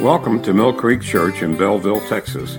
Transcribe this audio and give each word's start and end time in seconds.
Welcome 0.00 0.40
to 0.42 0.54
Mill 0.54 0.72
Creek 0.72 1.02
Church 1.02 1.42
in 1.42 1.56
Bellville, 1.56 2.00
Texas, 2.08 2.56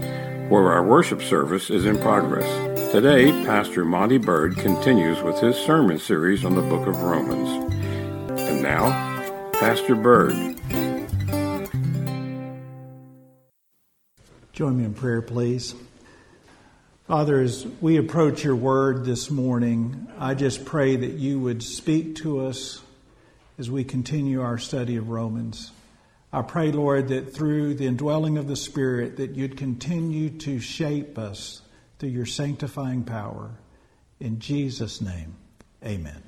where 0.50 0.72
our 0.72 0.84
worship 0.84 1.22
service 1.22 1.70
is 1.70 1.86
in 1.86 1.98
progress. 1.98 2.48
Today, 2.92 3.32
Pastor 3.46 3.84
Monty 3.84 4.18
Bird 4.18 4.58
continues 4.58 5.22
with 5.24 5.40
his 5.40 5.56
sermon 5.56 5.98
series 5.98 6.46
on 6.46 6.56
the 6.56 6.62
book 6.62 6.88
of 6.88 7.02
Romans. 7.02 7.74
And 8.40 8.62
now, 8.62 8.90
Pastor 9.54 9.96
Bird. 9.96 10.34
Join 14.54 14.78
me 14.78 14.84
in 14.84 14.94
prayer, 14.94 15.22
please. 15.22 15.74
Father, 17.08 17.40
as 17.42 17.66
we 17.82 17.98
approach 17.98 18.44
your 18.44 18.56
word 18.56 19.06
this 19.06 19.32
morning, 19.32 20.08
I 20.20 20.36
just 20.36 20.64
pray 20.64 20.96
that 20.96 21.14
you 21.14 21.40
would 21.40 21.64
speak 21.64 22.18
to 22.18 22.46
us 22.46 22.82
as 23.58 23.72
we 23.72 23.84
continue 23.84 24.42
our 24.42 24.60
study 24.60 24.96
of 24.96 25.10
Romans. 25.10 25.72
I 26.32 26.44
pray, 26.44 26.72
Lord, 26.72 27.08
that 27.08 27.34
through 27.34 27.74
the 27.74 27.88
indwelling 27.88 28.38
of 28.38 28.48
the 28.48 28.56
Spirit, 28.56 29.18
that 29.18 29.32
you'd 29.32 29.58
continue 29.58 30.30
to 30.40 30.60
shape 30.60 31.18
us 31.18 31.62
through 31.98 32.10
your 32.10 32.28
sanctifying 32.28 33.04
power. 33.04 33.50
In 34.20 34.40
Jesus' 34.40 35.02
name, 35.02 35.36
amen. 35.84 36.22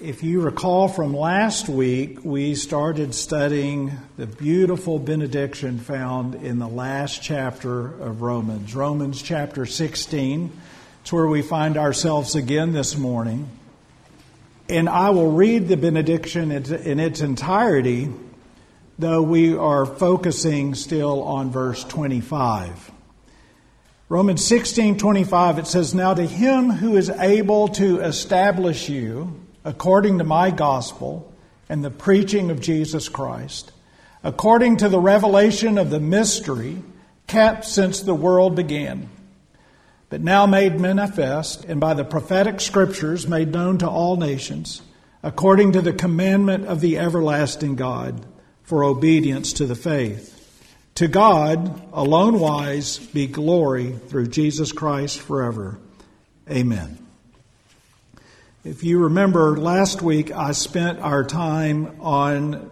If 0.00 0.22
you 0.22 0.42
recall 0.42 0.86
from 0.86 1.16
last 1.16 1.68
week, 1.68 2.24
we 2.24 2.54
started 2.54 3.14
studying 3.14 3.92
the 4.16 4.26
beautiful 4.26 4.98
benediction 4.98 5.78
found 5.78 6.36
in 6.36 6.58
the 6.58 6.68
last 6.68 7.22
chapter 7.22 7.86
of 8.00 8.20
Romans, 8.20 8.76
Romans 8.76 9.22
chapter 9.22 9.66
16. 9.66 10.52
It's 11.00 11.12
where 11.12 11.26
we 11.26 11.40
find 11.42 11.76
ourselves 11.76 12.34
again 12.36 12.72
this 12.72 12.96
morning. 12.96 13.48
And 14.68 14.88
I 14.88 15.10
will 15.10 15.32
read 15.32 15.68
the 15.68 15.76
benediction 15.76 16.50
in 16.50 17.00
its 17.00 17.20
entirety, 17.22 18.10
though 18.98 19.22
we 19.22 19.56
are 19.56 19.86
focusing 19.86 20.74
still 20.74 21.22
on 21.22 21.50
verse 21.50 21.84
25. 21.84 22.92
Romans 24.10 24.42
16:25 24.42 25.58
it 25.58 25.66
says 25.66 25.94
now 25.94 26.14
to 26.14 26.24
him 26.26 26.70
who 26.70 26.96
is 26.96 27.10
able 27.10 27.68
to 27.68 28.00
establish 28.00 28.88
you 28.88 29.38
according 29.64 30.16
to 30.18 30.24
my 30.24 30.50
gospel 30.50 31.30
and 31.68 31.84
the 31.84 31.90
preaching 31.90 32.50
of 32.50 32.58
Jesus 32.58 33.10
Christ 33.10 33.70
according 34.24 34.78
to 34.78 34.88
the 34.88 34.98
revelation 34.98 35.76
of 35.76 35.90
the 35.90 36.00
mystery 36.00 36.78
kept 37.26 37.66
since 37.66 38.00
the 38.00 38.14
world 38.14 38.56
began 38.56 39.10
but 40.10 40.20
now 40.20 40.46
made 40.46 40.80
manifest 40.80 41.64
and 41.64 41.80
by 41.80 41.94
the 41.94 42.04
prophetic 42.04 42.60
scriptures 42.60 43.28
made 43.28 43.52
known 43.52 43.78
to 43.78 43.88
all 43.88 44.16
nations, 44.16 44.82
according 45.22 45.72
to 45.72 45.82
the 45.82 45.92
commandment 45.92 46.66
of 46.66 46.80
the 46.80 46.98
everlasting 46.98 47.76
God, 47.76 48.24
for 48.62 48.84
obedience 48.84 49.52
to 49.54 49.66
the 49.66 49.74
faith. 49.74 50.34
To 50.96 51.08
God, 51.08 51.80
alone 51.92 52.40
wise, 52.40 52.98
be 52.98 53.26
glory 53.26 53.92
through 53.92 54.28
Jesus 54.28 54.72
Christ 54.72 55.20
forever. 55.20 55.78
Amen. 56.50 56.98
If 58.64 58.82
you 58.82 58.98
remember, 58.98 59.56
last 59.56 60.02
week 60.02 60.32
I 60.32 60.52
spent 60.52 60.98
our 60.98 61.24
time 61.24 62.00
on 62.00 62.70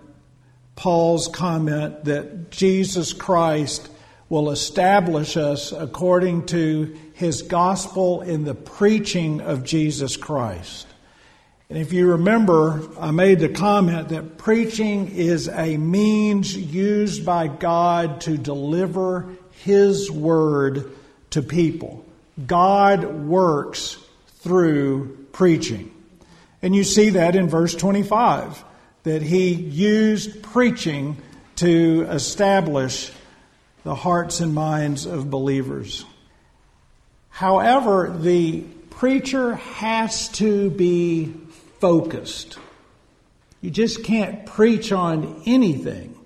Paul's 0.75 1.29
comment 1.29 2.05
that 2.05 2.51
Jesus 2.51 3.13
Christ 3.13 3.89
will 4.29 4.51
establish 4.51 5.37
us 5.37 5.73
according 5.73 6.47
to 6.47 6.97
his 7.15 7.43
gospel 7.43 8.23
in 8.23 8.45
the 8.45 8.55
preaching 8.55 9.41
of 9.41 9.65
Jesus 9.65 10.17
Christ. 10.17 10.87
And 11.69 11.79
if 11.79 11.93
you 11.93 12.11
remember, 12.13 12.83
I 12.99 13.11
made 13.11 13.41
the 13.41 13.49
comment 13.49 14.11
that 14.11 14.39
preaching 14.39 15.09
is 15.09 15.49
a 15.49 15.77
means 15.77 16.57
used 16.57 17.25
by 17.27 17.49
God 17.49 18.21
to 18.23 18.37
deliver 18.37 19.29
his 19.65 20.11
word 20.11 20.93
to 21.31 21.43
people. 21.43 22.05
God 22.47 23.05
works 23.05 23.97
through 24.39 25.27
preaching. 25.33 25.93
And 26.63 26.75
you 26.75 26.85
see 26.85 27.11
that 27.11 27.35
in 27.35 27.49
verse 27.49 27.75
25, 27.75 28.65
that 29.03 29.23
he 29.23 29.55
used 29.55 30.43
preaching 30.43 31.17
to 31.57 32.07
establish 32.11 33.11
the 33.87 33.95
hearts 33.95 34.41
and 34.41 34.53
minds 34.53 35.07
of 35.07 35.31
believers. 35.31 36.05
However, 37.29 38.13
the 38.19 38.63
preacher 38.91 39.55
has 39.55 40.29
to 40.31 40.71
be 40.71 41.33
focused. 41.79 42.59
You 43.61 43.71
just 43.71 44.03
can't 44.03 44.45
preach 44.45 44.91
on 44.91 45.41
anything. 45.47 46.19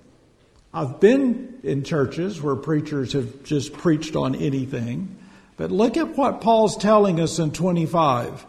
I've 0.73 0.99
been 0.99 1.59
in 1.61 1.83
churches 1.83 2.41
where 2.41 2.55
preachers 2.55 3.13
have 3.13 3.43
just 3.43 3.73
preached 3.73 4.15
on 4.15 4.33
anything. 4.33 5.15
But 5.55 5.69
look 5.69 5.97
at 5.97 6.17
what 6.17 6.41
Paul's 6.41 6.75
telling 6.75 7.19
us 7.19 7.37
in 7.37 7.51
25. 7.51 8.43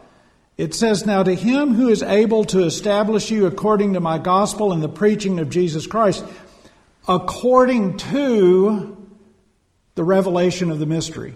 It 0.56 0.72
says, 0.72 1.04
Now 1.04 1.22
to 1.22 1.34
him 1.34 1.74
who 1.74 1.90
is 1.90 2.02
able 2.02 2.44
to 2.46 2.60
establish 2.60 3.30
you 3.30 3.44
according 3.44 3.92
to 3.92 4.00
my 4.00 4.16
gospel 4.16 4.72
and 4.72 4.82
the 4.82 4.88
preaching 4.88 5.38
of 5.38 5.50
Jesus 5.50 5.86
Christ, 5.86 6.24
according 7.06 7.98
to 7.98 8.91
the 9.94 10.04
revelation 10.04 10.70
of 10.70 10.78
the 10.78 10.86
mystery. 10.86 11.34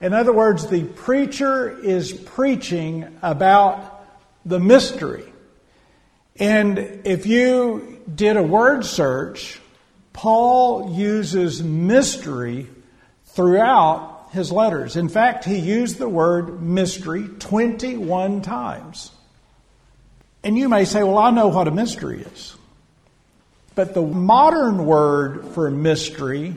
In 0.00 0.12
other 0.12 0.32
words, 0.32 0.66
the 0.66 0.84
preacher 0.84 1.78
is 1.78 2.12
preaching 2.12 3.06
about 3.22 4.06
the 4.44 4.60
mystery. 4.60 5.24
And 6.36 6.78
if 7.04 7.26
you 7.26 8.02
did 8.12 8.36
a 8.36 8.42
word 8.42 8.84
search, 8.84 9.60
Paul 10.12 10.94
uses 10.94 11.62
mystery 11.62 12.68
throughout 13.26 14.28
his 14.32 14.52
letters. 14.52 14.96
In 14.96 15.08
fact, 15.08 15.44
he 15.44 15.58
used 15.58 15.98
the 15.98 16.08
word 16.08 16.60
mystery 16.60 17.28
21 17.38 18.42
times. 18.42 19.10
And 20.42 20.58
you 20.58 20.68
may 20.68 20.84
say, 20.84 21.02
well, 21.02 21.18
I 21.18 21.30
know 21.30 21.48
what 21.48 21.68
a 21.68 21.70
mystery 21.70 22.20
is. 22.20 22.54
But 23.74 23.94
the 23.94 24.02
modern 24.02 24.84
word 24.84 25.46
for 25.54 25.70
mystery 25.70 26.56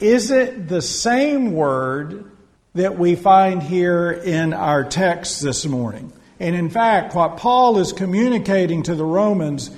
is 0.00 0.30
it 0.30 0.68
the 0.68 0.82
same 0.82 1.52
word 1.52 2.30
that 2.74 2.98
we 2.98 3.16
find 3.16 3.62
here 3.62 4.10
in 4.10 4.52
our 4.52 4.84
text 4.84 5.42
this 5.42 5.66
morning? 5.66 6.12
And 6.38 6.54
in 6.54 6.70
fact, 6.70 7.14
what 7.14 7.36
Paul 7.36 7.78
is 7.78 7.92
communicating 7.92 8.84
to 8.84 8.94
the 8.94 9.04
Romans 9.04 9.70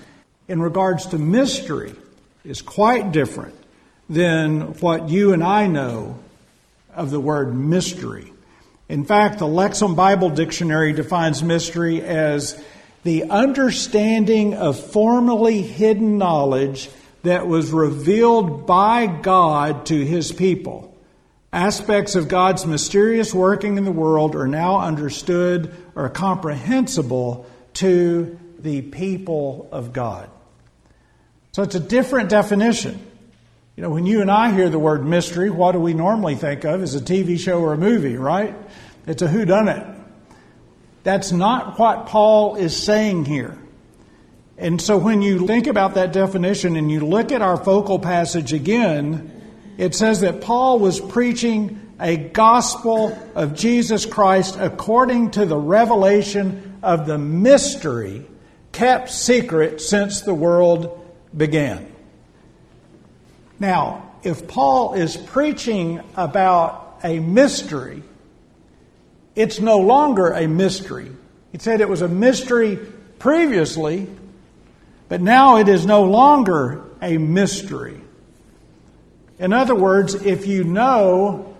in 0.48 0.60
regards 0.60 1.06
to 1.06 1.18
mystery 1.18 1.94
is 2.44 2.60
quite 2.60 3.12
different 3.12 3.54
than 4.10 4.74
what 4.80 5.08
you 5.08 5.32
and 5.32 5.42
I 5.42 5.66
know 5.66 6.18
of 6.94 7.10
the 7.10 7.20
word 7.20 7.54
mystery. 7.54 8.32
In 8.88 9.04
fact, 9.04 9.38
the 9.38 9.46
Lexham 9.46 9.94
Bible 9.94 10.30
Dictionary 10.30 10.92
defines 10.92 11.42
mystery 11.42 12.02
as 12.02 12.62
the 13.04 13.24
understanding 13.30 14.54
of 14.54 14.78
formerly 14.78 15.62
hidden 15.62 16.18
knowledge 16.18 16.90
that 17.22 17.46
was 17.46 17.70
revealed 17.70 18.66
by 18.66 19.06
God 19.06 19.86
to 19.86 20.04
his 20.04 20.32
people. 20.32 20.96
Aspects 21.52 22.14
of 22.14 22.28
God's 22.28 22.64
mysterious 22.64 23.34
working 23.34 23.76
in 23.76 23.84
the 23.84 23.92
world 23.92 24.36
are 24.36 24.46
now 24.46 24.80
understood 24.80 25.74
or 25.94 26.08
comprehensible 26.08 27.46
to 27.74 28.38
the 28.58 28.82
people 28.82 29.68
of 29.72 29.92
God. 29.92 30.30
So 31.52 31.62
it's 31.62 31.74
a 31.74 31.80
different 31.80 32.30
definition. 32.30 33.04
You 33.76 33.82
know, 33.82 33.90
when 33.90 34.06
you 34.06 34.20
and 34.20 34.30
I 34.30 34.52
hear 34.52 34.68
the 34.68 34.78
word 34.78 35.04
mystery, 35.04 35.50
what 35.50 35.72
do 35.72 35.80
we 35.80 35.94
normally 35.94 36.36
think 36.36 36.64
of 36.64 36.82
as 36.82 36.94
a 36.94 37.00
TV 37.00 37.38
show 37.38 37.60
or 37.60 37.72
a 37.72 37.78
movie, 37.78 38.16
right? 38.16 38.54
It's 39.06 39.22
a 39.22 39.26
whodunit. 39.26 39.98
That's 41.02 41.32
not 41.32 41.78
what 41.78 42.06
Paul 42.06 42.56
is 42.56 42.76
saying 42.76 43.24
here. 43.24 43.56
And 44.60 44.80
so 44.80 44.98
when 44.98 45.22
you 45.22 45.46
think 45.46 45.66
about 45.66 45.94
that 45.94 46.12
definition 46.12 46.76
and 46.76 46.90
you 46.90 47.00
look 47.00 47.32
at 47.32 47.40
our 47.40 47.56
focal 47.56 47.98
passage 47.98 48.52
again, 48.52 49.32
it 49.78 49.94
says 49.94 50.20
that 50.20 50.42
Paul 50.42 50.78
was 50.78 51.00
preaching 51.00 51.94
a 51.98 52.18
gospel 52.18 53.18
of 53.34 53.54
Jesus 53.54 54.04
Christ 54.04 54.58
according 54.60 55.30
to 55.32 55.46
the 55.46 55.56
revelation 55.56 56.78
of 56.82 57.06
the 57.06 57.16
mystery 57.16 58.26
kept 58.72 59.10
secret 59.10 59.80
since 59.80 60.20
the 60.20 60.34
world 60.34 61.10
began. 61.34 61.90
Now, 63.58 64.12
if 64.22 64.46
Paul 64.46 64.92
is 64.92 65.16
preaching 65.16 66.02
about 66.16 67.00
a 67.02 67.18
mystery, 67.18 68.02
it's 69.34 69.58
no 69.58 69.78
longer 69.78 70.32
a 70.32 70.46
mystery. 70.46 71.10
He 71.52 71.58
said 71.58 71.80
it 71.80 71.88
was 71.88 72.02
a 72.02 72.08
mystery 72.08 72.78
previously, 73.18 74.06
but 75.10 75.20
now 75.20 75.56
it 75.56 75.68
is 75.68 75.84
no 75.84 76.04
longer 76.04 76.84
a 77.02 77.18
mystery. 77.18 78.00
In 79.40 79.52
other 79.52 79.74
words, 79.74 80.14
if 80.14 80.46
you 80.46 80.62
know 80.62 81.56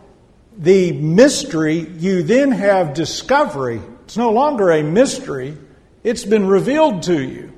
the 0.56 0.92
mystery, 0.92 1.80
you 1.80 2.22
then 2.22 2.52
have 2.52 2.94
discovery. 2.94 3.80
It's 4.04 4.16
no 4.16 4.30
longer 4.30 4.70
a 4.70 4.84
mystery, 4.84 5.58
it's 6.04 6.24
been 6.24 6.46
revealed 6.46 7.02
to 7.04 7.20
you. 7.20 7.52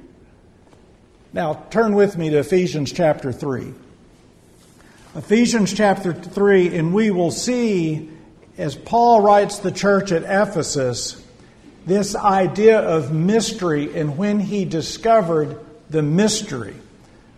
Now, 1.35 1.67
turn 1.69 1.94
with 1.94 2.17
me 2.17 2.31
to 2.31 2.39
Ephesians 2.39 2.91
chapter 2.91 3.31
3. 3.31 3.75
Ephesians 5.15 5.75
chapter 5.75 6.15
3, 6.15 6.75
and 6.75 6.94
we 6.94 7.11
will 7.11 7.31
see, 7.31 8.09
as 8.56 8.75
Paul 8.75 9.21
writes 9.21 9.59
the 9.59 9.71
church 9.71 10.11
at 10.11 10.23
Ephesus, 10.23 11.23
this 11.85 12.15
idea 12.15 12.81
of 12.81 13.12
mystery 13.12 13.94
and 13.94 14.17
when 14.17 14.41
he 14.41 14.65
discovered 14.65 15.59
the 15.93 16.03
mystery. 16.03 16.75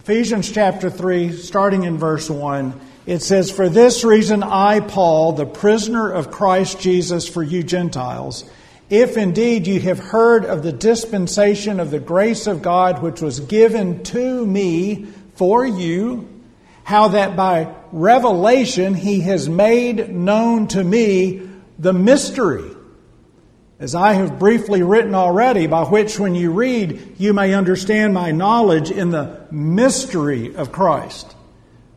Ephesians 0.00 0.50
chapter 0.50 0.88
3, 0.88 1.32
starting 1.32 1.82
in 1.82 1.98
verse 1.98 2.30
1, 2.30 2.80
it 3.04 3.20
says, 3.20 3.50
For 3.50 3.68
this 3.68 4.04
reason 4.04 4.44
I, 4.44 4.78
Paul, 4.78 5.32
the 5.32 5.44
prisoner 5.44 6.08
of 6.08 6.30
Christ 6.30 6.78
Jesus 6.78 7.28
for 7.28 7.42
you 7.42 7.64
Gentiles, 7.64 8.48
if 8.88 9.16
indeed 9.16 9.66
you 9.66 9.80
have 9.80 9.98
heard 9.98 10.44
of 10.44 10.62
the 10.62 10.72
dispensation 10.72 11.80
of 11.80 11.90
the 11.90 11.98
grace 11.98 12.46
of 12.46 12.62
God 12.62 13.02
which 13.02 13.20
was 13.20 13.40
given 13.40 14.04
to 14.04 14.46
me 14.46 15.06
for 15.34 15.66
you, 15.66 16.28
how 16.84 17.08
that 17.08 17.34
by 17.34 17.74
revelation 17.90 18.94
he 18.94 19.20
has 19.22 19.48
made 19.48 20.14
known 20.14 20.68
to 20.68 20.84
me 20.84 21.42
the 21.76 21.92
mystery, 21.92 22.73
as 23.84 23.94
I 23.94 24.14
have 24.14 24.38
briefly 24.38 24.82
written 24.82 25.14
already, 25.14 25.66
by 25.66 25.84
which 25.84 26.18
when 26.18 26.34
you 26.34 26.52
read, 26.52 27.16
you 27.18 27.34
may 27.34 27.52
understand 27.52 28.14
my 28.14 28.30
knowledge 28.30 28.90
in 28.90 29.10
the 29.10 29.46
mystery 29.50 30.56
of 30.56 30.72
Christ, 30.72 31.36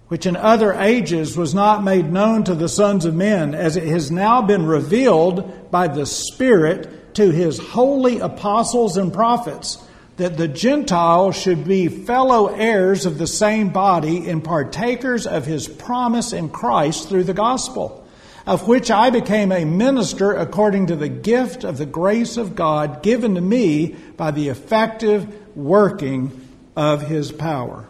which 0.09 0.25
in 0.25 0.35
other 0.35 0.73
ages 0.73 1.37
was 1.37 1.55
not 1.55 1.85
made 1.85 2.11
known 2.11 2.43
to 2.43 2.55
the 2.55 2.67
sons 2.67 3.05
of 3.05 3.15
men, 3.15 3.55
as 3.55 3.77
it 3.77 3.87
has 3.87 4.11
now 4.11 4.41
been 4.41 4.65
revealed 4.65 5.71
by 5.71 5.87
the 5.87 6.05
Spirit 6.05 7.15
to 7.15 7.31
his 7.31 7.57
holy 7.57 8.19
apostles 8.19 8.97
and 8.97 9.13
prophets 9.13 9.81
that 10.17 10.35
the 10.35 10.49
Gentiles 10.49 11.41
should 11.41 11.63
be 11.63 11.87
fellow 11.87 12.47
heirs 12.47 13.05
of 13.05 13.17
the 13.17 13.27
same 13.27 13.69
body 13.69 14.29
and 14.29 14.43
partakers 14.43 15.25
of 15.25 15.45
his 15.45 15.69
promise 15.69 16.33
in 16.33 16.49
Christ 16.49 17.07
through 17.07 17.23
the 17.23 17.33
gospel, 17.33 18.05
of 18.47 18.65
which 18.65 18.89
I 18.89 19.09
became 19.09 19.51
a 19.51 19.65
minister 19.65 20.31
according 20.31 20.87
to 20.87 20.95
the 20.95 21.09
gift 21.09 21.65
of 21.65 21.77
the 21.77 21.85
grace 21.85 22.37
of 22.37 22.55
God 22.55 23.03
given 23.03 23.35
to 23.35 23.41
me 23.41 23.97
by 24.15 24.31
the 24.31 24.47
effective 24.47 25.55
working 25.55 26.47
of 26.73 27.01
his 27.01 27.29
power. 27.29 27.85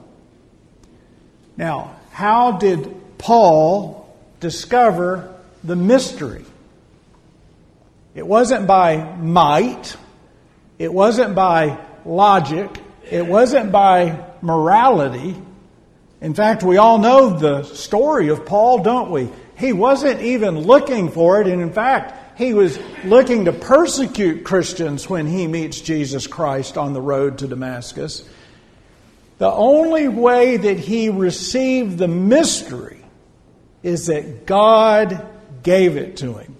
Now, 1.57 1.95
how 2.11 2.53
did 2.53 2.91
Paul 3.19 4.11
discover 4.39 5.31
the 5.63 5.75
mystery? 5.75 6.43
It 8.15 8.25
wasn't 8.25 8.65
by 8.65 9.15
might. 9.17 9.95
It 10.79 10.91
wasn't 10.91 11.35
by 11.35 11.77
logic. 12.03 12.81
It 13.07 13.27
wasn't 13.27 13.71
by 13.71 14.25
morality. 14.41 15.35
In 16.19 16.33
fact, 16.33 16.63
we 16.63 16.77
all 16.77 16.97
know 16.97 17.37
the 17.37 17.61
story 17.61 18.29
of 18.29 18.43
Paul, 18.47 18.81
don't 18.81 19.11
we? 19.11 19.29
He 19.57 19.73
wasn't 19.73 20.21
even 20.21 20.59
looking 20.59 21.09
for 21.09 21.41
it, 21.41 21.47
and 21.47 21.61
in 21.61 21.73
fact, 21.73 22.37
he 22.37 22.53
was 22.53 22.77
looking 23.03 23.45
to 23.45 23.53
persecute 23.53 24.43
Christians 24.43 25.09
when 25.09 25.25
he 25.25 25.47
meets 25.47 25.81
Jesus 25.81 26.27
Christ 26.27 26.77
on 26.77 26.93
the 26.93 27.01
road 27.01 27.39
to 27.39 27.47
Damascus. 27.47 28.27
The 29.39 29.51
only 29.51 30.07
way 30.07 30.57
that 30.57 30.77
he 30.77 31.09
received 31.09 31.97
the 31.97 32.07
mystery 32.07 33.03
is 33.81 34.07
that 34.07 34.45
God 34.45 35.25
gave 35.63 35.97
it 35.97 36.17
to 36.17 36.35
him. 36.35 36.55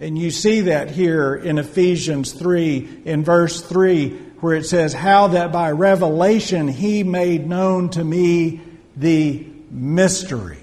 And 0.00 0.18
you 0.18 0.30
see 0.30 0.62
that 0.62 0.90
here 0.90 1.34
in 1.34 1.58
Ephesians 1.58 2.32
3, 2.32 3.02
in 3.04 3.24
verse 3.24 3.60
3, 3.60 4.10
where 4.40 4.56
it 4.56 4.64
says, 4.64 4.92
How 4.92 5.28
that 5.28 5.52
by 5.52 5.70
revelation 5.70 6.66
he 6.66 7.02
made 7.02 7.46
known 7.46 7.90
to 7.90 8.02
me 8.02 8.60
the 8.96 9.46
mystery. 9.70 10.58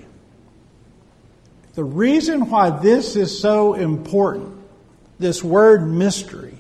The 1.80 1.86
reason 1.86 2.50
why 2.50 2.72
this 2.72 3.16
is 3.16 3.40
so 3.40 3.74
important, 3.74 4.60
this 5.18 5.42
word 5.42 5.88
mystery, 5.88 6.58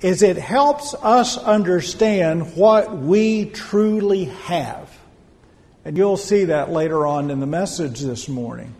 is 0.00 0.20
it 0.20 0.36
helps 0.36 0.94
us 0.94 1.38
understand 1.38 2.56
what 2.56 2.92
we 2.92 3.44
truly 3.44 4.24
have. 4.24 4.90
And 5.84 5.96
you'll 5.96 6.16
see 6.16 6.46
that 6.46 6.72
later 6.72 7.06
on 7.06 7.30
in 7.30 7.38
the 7.38 7.46
message 7.46 8.00
this 8.00 8.28
morning. 8.28 8.74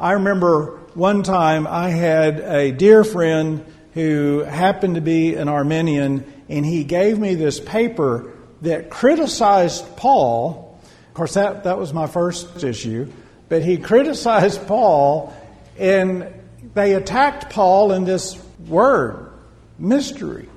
I 0.00 0.14
remember 0.14 0.80
one 0.94 1.22
time 1.22 1.68
I 1.68 1.90
had 1.90 2.40
a 2.40 2.72
dear 2.72 3.04
friend 3.04 3.64
who 3.92 4.40
happened 4.40 4.96
to 4.96 5.00
be 5.00 5.36
an 5.36 5.46
Arminian, 5.46 6.24
and 6.48 6.66
he 6.66 6.82
gave 6.82 7.16
me 7.16 7.36
this 7.36 7.60
paper 7.60 8.32
that 8.62 8.90
criticized 8.90 9.96
Paul. 9.96 10.80
Of 11.06 11.14
course, 11.14 11.34
that, 11.34 11.62
that 11.62 11.78
was 11.78 11.92
my 11.92 12.08
first 12.08 12.64
issue, 12.64 13.12
but 13.54 13.62
he 13.62 13.76
criticized 13.76 14.66
Paul, 14.66 15.32
and 15.78 16.26
they 16.74 16.94
attacked 16.94 17.50
Paul 17.50 17.92
in 17.92 18.04
this 18.04 18.36
word, 18.66 19.30
mystery. 19.78 20.48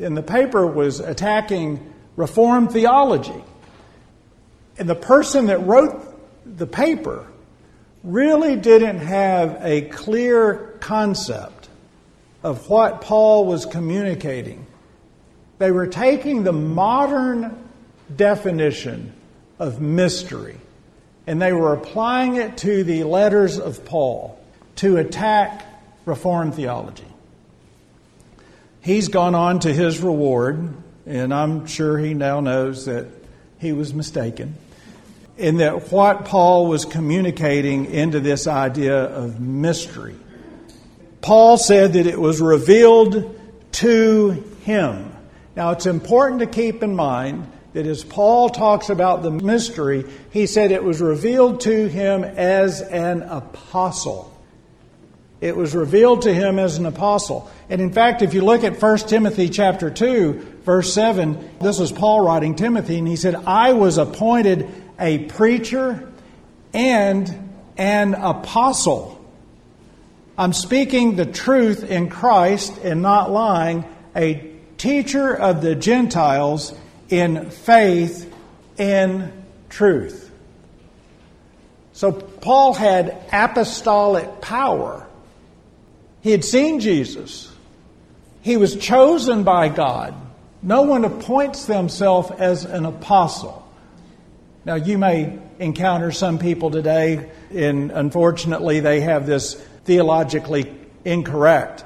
And 0.00 0.16
the 0.16 0.22
paper 0.22 0.64
was 0.64 1.00
attacking 1.00 1.92
Reformed 2.14 2.70
theology. 2.70 3.42
And 4.78 4.88
the 4.88 4.94
person 4.94 5.46
that 5.46 5.66
wrote 5.66 6.16
the 6.46 6.68
paper 6.68 7.26
really 8.04 8.54
didn't 8.54 9.00
have 9.00 9.58
a 9.60 9.80
clear 9.80 10.76
concept 10.78 11.70
of 12.44 12.70
what 12.70 13.00
Paul 13.00 13.46
was 13.46 13.66
communicating. 13.66 14.64
They 15.58 15.72
were 15.72 15.88
taking 15.88 16.44
the 16.44 16.52
modern 16.52 17.68
definition 18.14 19.12
of 19.58 19.80
mystery 19.80 20.58
and 21.26 21.40
they 21.40 21.52
were 21.52 21.72
applying 21.72 22.36
it 22.36 22.56
to 22.58 22.84
the 22.84 23.04
letters 23.04 23.58
of 23.58 23.84
Paul 23.84 24.38
to 24.76 24.96
attack 24.96 25.66
Reformed 26.04 26.54
theology. 26.54 27.06
He's 28.80 29.08
gone 29.08 29.36
on 29.36 29.60
to 29.60 29.72
his 29.72 30.00
reward, 30.00 30.74
and 31.06 31.32
I'm 31.32 31.66
sure 31.66 31.96
he 31.98 32.14
now 32.14 32.40
knows 32.40 32.86
that 32.86 33.06
he 33.60 33.72
was 33.72 33.94
mistaken. 33.94 34.56
In 35.38 35.58
that 35.58 35.92
what 35.92 36.24
Paul 36.24 36.66
was 36.66 36.84
communicating 36.84 37.86
into 37.86 38.18
this 38.18 38.48
idea 38.48 39.04
of 39.04 39.40
mystery 39.40 40.16
Paul 41.22 41.56
said 41.56 41.92
that 41.92 42.08
it 42.08 42.20
was 42.20 42.40
revealed 42.40 43.38
to 43.72 44.30
him. 44.64 45.12
Now, 45.54 45.70
it's 45.70 45.86
important 45.86 46.40
to 46.40 46.46
keep 46.46 46.82
in 46.82 46.96
mind 46.96 47.50
that 47.72 47.86
as 47.86 48.04
Paul 48.04 48.50
talks 48.50 48.90
about 48.90 49.22
the 49.22 49.30
mystery, 49.30 50.04
he 50.30 50.46
said 50.46 50.72
it 50.72 50.84
was 50.84 51.00
revealed 51.00 51.62
to 51.62 51.88
him 51.88 52.22
as 52.24 52.82
an 52.82 53.22
apostle. 53.22 54.28
It 55.40 55.56
was 55.56 55.74
revealed 55.74 56.22
to 56.22 56.32
him 56.32 56.58
as 56.58 56.78
an 56.78 56.86
apostle. 56.86 57.50
And 57.68 57.80
in 57.80 57.92
fact, 57.92 58.22
if 58.22 58.32
you 58.34 58.44
look 58.44 58.62
at 58.62 58.80
1 58.80 58.98
Timothy 58.98 59.48
chapter 59.48 59.90
2, 59.90 60.60
verse 60.64 60.92
7, 60.94 61.50
this 61.60 61.78
was 61.78 61.90
Paul 61.90 62.20
writing 62.20 62.54
Timothy, 62.54 62.98
and 62.98 63.08
he 63.08 63.16
said, 63.16 63.34
I 63.34 63.72
was 63.72 63.98
appointed 63.98 64.68
a 65.00 65.18
preacher 65.18 66.08
and 66.72 67.50
an 67.76 68.14
apostle. 68.14 69.18
I'm 70.38 70.52
speaking 70.52 71.16
the 71.16 71.26
truth 71.26 71.82
in 71.90 72.08
Christ 72.08 72.78
and 72.78 73.02
not 73.02 73.30
lying, 73.30 73.84
a 74.14 74.50
teacher 74.78 75.34
of 75.34 75.60
the 75.62 75.74
Gentiles 75.74 76.72
in 77.12 77.50
faith 77.50 78.34
in 78.78 79.30
truth. 79.68 80.30
So 81.92 82.10
Paul 82.10 82.72
had 82.72 83.14
apostolic 83.30 84.40
power. 84.40 85.06
He 86.22 86.30
had 86.30 86.42
seen 86.42 86.80
Jesus. 86.80 87.52
He 88.40 88.56
was 88.56 88.76
chosen 88.76 89.44
by 89.44 89.68
God. 89.68 90.14
No 90.62 90.82
one 90.82 91.04
appoints 91.04 91.66
themselves 91.66 92.30
as 92.30 92.64
an 92.64 92.86
apostle. 92.86 93.58
Now, 94.64 94.76
you 94.76 94.96
may 94.96 95.38
encounter 95.58 96.12
some 96.12 96.38
people 96.38 96.70
today, 96.70 97.30
and 97.50 97.90
unfortunately, 97.90 98.80
they 98.80 99.00
have 99.00 99.26
this 99.26 99.54
theologically 99.84 100.74
incorrect. 101.04 101.84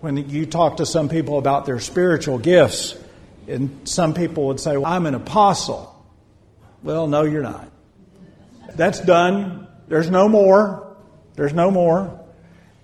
When 0.00 0.30
you 0.30 0.46
talk 0.46 0.78
to 0.78 0.86
some 0.86 1.10
people 1.10 1.38
about 1.38 1.66
their 1.66 1.80
spiritual 1.80 2.38
gifts, 2.38 2.96
and 3.48 3.88
some 3.88 4.14
people 4.14 4.46
would 4.46 4.60
say, 4.60 4.76
well, 4.76 4.92
I'm 4.92 5.06
an 5.06 5.14
apostle. 5.14 5.88
Well, 6.82 7.06
no, 7.06 7.22
you're 7.22 7.42
not. 7.42 7.70
That's 8.74 9.00
done. 9.00 9.66
There's 9.88 10.10
no 10.10 10.28
more. 10.28 10.96
There's 11.34 11.52
no 11.52 11.70
more. 11.70 12.20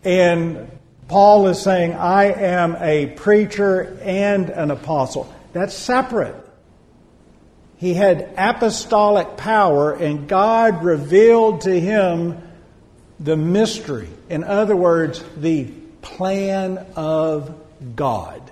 And 0.05 0.71
Paul 1.09 1.49
is 1.49 1.61
saying, 1.61 1.95
I 1.95 2.27
am 2.27 2.77
a 2.77 3.07
preacher 3.07 3.99
and 4.03 4.51
an 4.51 4.71
apostle. 4.71 5.33
That's 5.53 5.75
separate. 5.75 6.35
He 7.79 7.95
had 7.95 8.35
apostolic 8.37 9.37
power, 9.37 9.93
and 9.93 10.29
God 10.29 10.83
revealed 10.83 11.63
to 11.63 11.81
him 11.81 12.43
the 13.21 13.37
mystery. 13.37 14.09
In 14.29 14.45
other 14.45 14.77
words, 14.77 15.25
the 15.37 15.65
plan 16.03 16.85
of 16.97 17.55
God. 17.97 18.51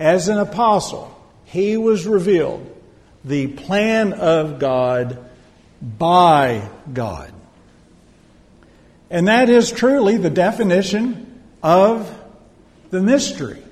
As 0.00 0.28
an 0.28 0.38
apostle, 0.38 1.14
He 1.44 1.76
was 1.76 2.06
revealed. 2.06 2.66
The 3.24 3.48
plan 3.48 4.14
of 4.14 4.58
God 4.58 5.22
by 5.80 6.68
God. 6.92 7.32
And 9.10 9.28
that 9.28 9.50
is 9.50 9.70
truly 9.70 10.16
the 10.16 10.30
definition 10.30 11.42
of 11.62 12.10
the 12.90 13.02
mystery. 13.02 13.62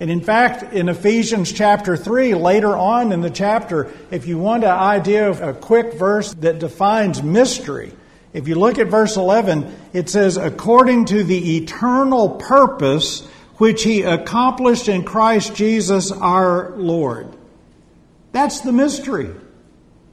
And 0.00 0.10
in 0.10 0.20
fact, 0.20 0.74
in 0.74 0.88
Ephesians 0.88 1.52
chapter 1.52 1.96
3, 1.96 2.34
later 2.34 2.76
on 2.76 3.12
in 3.12 3.20
the 3.20 3.30
chapter, 3.30 3.92
if 4.10 4.26
you 4.26 4.38
want 4.38 4.64
an 4.64 4.70
idea 4.70 5.28
of 5.28 5.40
a 5.40 5.54
quick 5.54 5.94
verse 5.94 6.34
that 6.34 6.58
defines 6.58 7.22
mystery, 7.22 7.92
if 8.32 8.48
you 8.48 8.54
look 8.54 8.78
at 8.78 8.88
verse 8.88 9.16
11, 9.16 9.74
it 9.92 10.08
says, 10.08 10.36
according 10.36 11.06
to 11.06 11.24
the 11.24 11.56
eternal 11.56 12.30
purpose 12.30 13.26
which 13.60 13.82
he 13.82 14.00
accomplished 14.00 14.88
in 14.88 15.04
Christ 15.04 15.54
Jesus 15.54 16.10
our 16.10 16.70
Lord. 16.76 17.28
That's 18.32 18.62
the 18.62 18.72
mystery. 18.72 19.34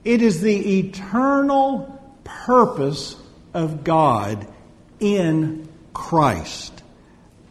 It 0.03 0.21
is 0.21 0.41
the 0.41 0.79
eternal 0.79 1.97
purpose 2.25 3.15
of 3.53 3.85
God 3.85 4.45
in 4.99 5.69
Christ. 5.93 6.83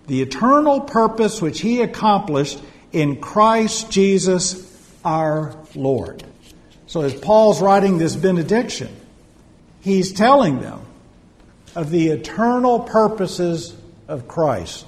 The 0.07 0.21
eternal 0.21 0.83
purpose 0.83 1.41
which 1.41 1.63
he 1.63 1.81
accomplished 1.81 2.61
in 2.93 3.19
Christ 3.19 3.91
Jesus 3.91 4.71
our 5.03 5.57
Lord. 5.75 6.23
So 6.89 7.01
as 7.01 7.15
Paul's 7.15 7.63
writing 7.63 7.97
this 7.97 8.17
benediction, 8.17 8.95
he's 9.81 10.13
telling 10.13 10.61
them 10.61 10.83
of 11.75 11.89
the 11.89 12.09
eternal 12.09 12.81
purposes 12.81 13.75
of 14.09 14.29
Christ. 14.29 14.85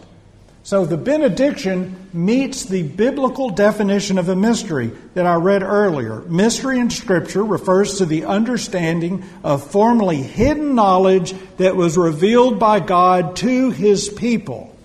So 0.69 0.85
the 0.85 0.99
benediction 0.99 1.97
meets 2.13 2.67
the 2.67 2.83
biblical 2.83 3.49
definition 3.49 4.19
of 4.19 4.29
a 4.29 4.37
mystery 4.37 4.91
that 5.15 5.25
I 5.25 5.37
read 5.37 5.63
earlier. 5.63 6.21
Mystery 6.21 6.79
in 6.79 6.91
Scripture 6.91 7.43
refers 7.43 7.97
to 7.97 8.05
the 8.05 8.27
understanding 8.27 9.25
of 9.43 9.71
formerly 9.71 10.19
hidden 10.19 10.75
knowledge 10.75 11.35
that 11.57 11.75
was 11.75 11.97
revealed 11.97 12.59
by 12.59 12.81
God 12.81 13.37
to 13.37 13.71
His 13.71 14.11
people. 14.11 14.77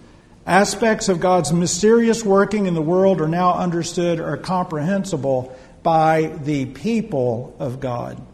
Aspects 0.48 1.10
of 1.10 1.20
God's 1.20 1.52
mysterious 1.52 2.24
working 2.24 2.66
in 2.66 2.76
the 2.76 2.82
world 2.82 3.20
are 3.20 3.28
now 3.28 3.56
understood 3.56 4.22
or 4.22 4.38
comprehensible 4.38 5.54
by 5.84 6.28
the 6.44 6.66
people 6.66 7.58
of 7.60 7.82
God. 7.82 8.26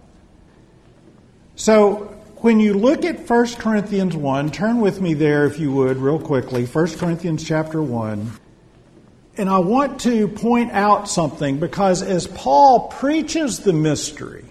So, 1.56 2.16
when 2.42 2.60
you 2.60 2.74
look 2.74 3.04
at 3.04 3.30
1 3.30 3.56
Corinthians 3.56 4.16
1, 4.16 4.52
turn 4.52 4.80
with 4.80 5.02
me 5.02 5.14
there 5.14 5.46
if 5.46 5.60
you 5.60 5.72
would, 5.74 5.98
real 5.98 6.20
quickly. 6.20 6.66
1 6.66 6.88
Corinthians 6.98 7.44
chapter 7.44 7.82
1. 7.82 8.32
And 9.38 9.50
I 9.50 9.60
want 9.60 10.02
to 10.02 10.28
point 10.28 10.72
out 10.72 11.10
something 11.10 11.60
because 11.60 12.02
as 12.02 12.28
Paul 12.28 12.88
preaches 12.88 13.60
the 13.60 13.74
mystery, 13.74 14.46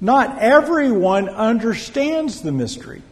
not 0.00 0.38
everyone 0.38 1.28
understands 1.28 2.40
the 2.42 2.52
mystery. 2.52 3.02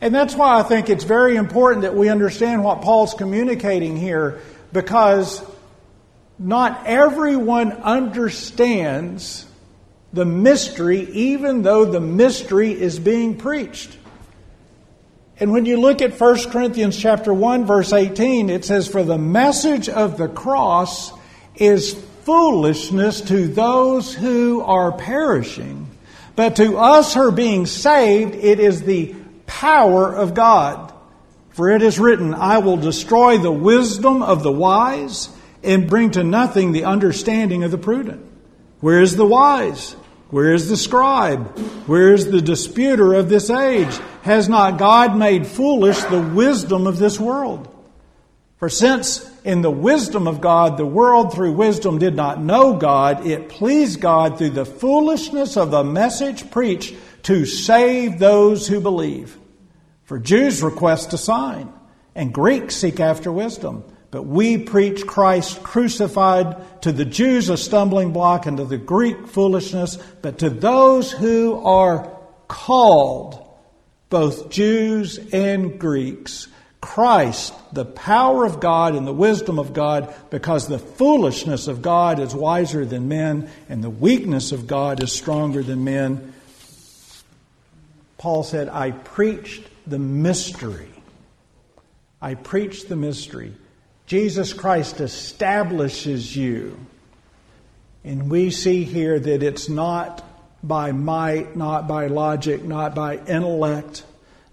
And 0.00 0.14
that's 0.14 0.34
why 0.34 0.58
I 0.58 0.62
think 0.62 0.90
it's 0.90 1.04
very 1.04 1.36
important 1.36 1.82
that 1.82 1.94
we 1.94 2.08
understand 2.08 2.64
what 2.64 2.82
Paul's 2.82 3.14
communicating 3.14 3.96
here 3.96 4.40
because 4.72 5.42
not 6.38 6.86
everyone 6.86 7.72
understands 7.72 9.46
the 10.12 10.24
mystery, 10.24 11.00
even 11.10 11.62
though 11.62 11.84
the 11.84 12.00
mystery 12.00 12.72
is 12.72 12.98
being 12.98 13.36
preached. 13.36 13.96
And 15.38 15.52
when 15.52 15.66
you 15.66 15.78
look 15.78 16.00
at 16.00 16.18
1 16.18 16.50
Corinthians 16.50 16.96
chapter 16.96 17.32
1 17.32 17.66
verse 17.66 17.92
18, 17.92 18.48
it 18.48 18.64
says, 18.64 18.88
For 18.88 19.02
the 19.02 19.18
message 19.18 19.88
of 19.88 20.16
the 20.16 20.28
cross 20.28 21.12
is 21.54 21.94
foolishness 22.24 23.20
to 23.22 23.46
those 23.46 24.14
who 24.14 24.62
are 24.62 24.92
perishing, 24.92 25.88
but 26.34 26.56
to 26.56 26.78
us 26.78 27.14
who 27.14 27.20
are 27.20 27.30
being 27.30 27.66
saved, 27.66 28.34
it 28.34 28.60
is 28.60 28.82
the 28.82 29.14
power 29.46 30.14
of 30.14 30.34
God. 30.34 30.92
For 31.50 31.70
it 31.70 31.82
is 31.82 31.98
written, 31.98 32.34
I 32.34 32.58
will 32.58 32.76
destroy 32.76 33.38
the 33.38 33.52
wisdom 33.52 34.22
of 34.22 34.42
the 34.42 34.52
wise 34.52 35.30
and 35.62 35.88
bring 35.88 36.10
to 36.12 36.24
nothing 36.24 36.72
the 36.72 36.84
understanding 36.84 37.62
of 37.62 37.70
the 37.70 37.78
prudent. 37.78 38.22
Where 38.80 39.00
is 39.00 39.16
the 39.16 39.26
wise? 39.26 39.92
Where 40.30 40.52
is 40.52 40.68
the 40.68 40.76
scribe? 40.76 41.58
Where 41.86 42.12
is 42.12 42.30
the 42.30 42.42
disputer 42.42 43.14
of 43.14 43.28
this 43.28 43.48
age? 43.48 43.96
Has 44.22 44.48
not 44.48 44.78
God 44.78 45.16
made 45.16 45.46
foolish 45.46 46.00
the 46.02 46.20
wisdom 46.20 46.86
of 46.86 46.98
this 46.98 47.18
world? 47.18 47.72
For 48.58 48.68
since 48.68 49.30
in 49.44 49.62
the 49.62 49.70
wisdom 49.70 50.26
of 50.26 50.40
God 50.40 50.76
the 50.76 50.86
world 50.86 51.32
through 51.32 51.52
wisdom 51.52 51.98
did 51.98 52.16
not 52.16 52.42
know 52.42 52.74
God, 52.74 53.26
it 53.26 53.48
pleased 53.48 54.00
God 54.00 54.38
through 54.38 54.50
the 54.50 54.64
foolishness 54.64 55.56
of 55.56 55.70
the 55.70 55.84
message 55.84 56.50
preached 56.50 56.94
to 57.24 57.44
save 57.44 58.18
those 58.18 58.66
who 58.66 58.80
believe. 58.80 59.36
For 60.04 60.18
Jews 60.18 60.62
request 60.62 61.12
a 61.12 61.18
sign, 61.18 61.72
and 62.14 62.32
Greeks 62.32 62.76
seek 62.76 62.98
after 62.98 63.30
wisdom. 63.30 63.84
But 64.16 64.22
we 64.22 64.56
preach 64.56 65.06
Christ 65.06 65.62
crucified 65.62 66.80
to 66.80 66.90
the 66.90 67.04
Jews 67.04 67.50
a 67.50 67.56
stumbling 67.58 68.14
block 68.14 68.46
and 68.46 68.56
to 68.56 68.64
the 68.64 68.78
Greek 68.78 69.26
foolishness, 69.26 69.96
but 70.22 70.38
to 70.38 70.48
those 70.48 71.12
who 71.12 71.62
are 71.62 72.16
called, 72.48 73.46
both 74.08 74.48
Jews 74.48 75.18
and 75.34 75.78
Greeks, 75.78 76.48
Christ, 76.80 77.52
the 77.74 77.84
power 77.84 78.46
of 78.46 78.58
God 78.58 78.94
and 78.94 79.06
the 79.06 79.12
wisdom 79.12 79.58
of 79.58 79.74
God, 79.74 80.14
because 80.30 80.66
the 80.66 80.78
foolishness 80.78 81.68
of 81.68 81.82
God 81.82 82.18
is 82.18 82.34
wiser 82.34 82.86
than 82.86 83.08
men 83.08 83.50
and 83.68 83.84
the 83.84 83.90
weakness 83.90 84.50
of 84.50 84.66
God 84.66 85.02
is 85.02 85.12
stronger 85.12 85.62
than 85.62 85.84
men. 85.84 86.32
Paul 88.16 88.44
said, 88.44 88.70
I 88.70 88.92
preached 88.92 89.64
the 89.86 89.98
mystery. 89.98 90.88
I 92.22 92.32
preached 92.32 92.88
the 92.88 92.96
mystery. 92.96 93.52
Jesus 94.06 94.52
Christ 94.52 95.00
establishes 95.00 96.36
you. 96.36 96.78
And 98.04 98.30
we 98.30 98.50
see 98.50 98.84
here 98.84 99.18
that 99.18 99.42
it's 99.42 99.68
not 99.68 100.24
by 100.62 100.92
might, 100.92 101.56
not 101.56 101.88
by 101.88 102.06
logic, 102.06 102.62
not 102.64 102.94
by 102.94 103.16
intellect, 103.16 104.04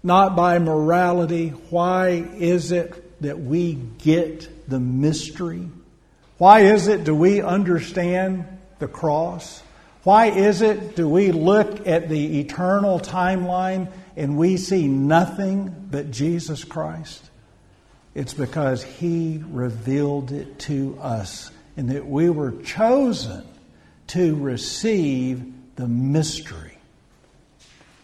not 0.02 0.34
by 0.34 0.58
morality. 0.58 1.50
Why 1.70 2.08
is 2.36 2.72
it 2.72 3.22
that 3.22 3.38
we 3.38 3.74
get 3.74 4.68
the 4.68 4.80
mystery? 4.80 5.68
Why 6.38 6.60
is 6.60 6.88
it 6.88 7.04
do 7.04 7.14
we 7.14 7.40
understand 7.40 8.46
the 8.80 8.88
cross? 8.88 9.62
Why 10.02 10.26
is 10.26 10.62
it 10.62 10.96
do 10.96 11.08
we 11.08 11.30
look 11.30 11.86
at 11.86 12.08
the 12.08 12.40
eternal 12.40 12.98
timeline 12.98 13.90
and 14.16 14.36
we 14.36 14.56
see 14.56 14.88
nothing 14.88 15.86
but 15.90 16.10
Jesus 16.10 16.64
Christ? 16.64 17.30
It's 18.14 18.34
because 18.34 18.82
He 18.82 19.42
revealed 19.50 20.32
it 20.32 20.58
to 20.60 20.98
us 21.00 21.50
and 21.76 21.90
that 21.90 22.06
we 22.06 22.30
were 22.30 22.52
chosen 22.62 23.44
to 24.08 24.36
receive 24.36 25.44
the 25.76 25.88
mystery. 25.88 26.78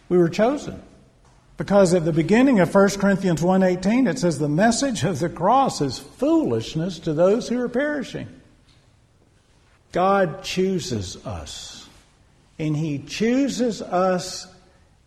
We 0.09 0.17
were 0.17 0.29
chosen. 0.29 0.81
Because 1.57 1.93
at 1.93 2.05
the 2.05 2.11
beginning 2.11 2.59
of 2.59 2.73
1 2.73 2.99
Corinthians 2.99 3.41
1:18 3.41 4.07
it 4.09 4.19
says 4.19 4.39
the 4.39 4.49
message 4.49 5.03
of 5.03 5.19
the 5.19 5.29
cross 5.29 5.79
is 5.79 5.99
foolishness 5.99 6.99
to 6.99 7.13
those 7.13 7.47
who 7.47 7.61
are 7.61 7.69
perishing. 7.69 8.27
God 9.91 10.43
chooses 10.43 11.23
us. 11.25 11.87
And 12.57 12.75
he 12.75 12.99
chooses 12.99 13.81
us 13.81 14.47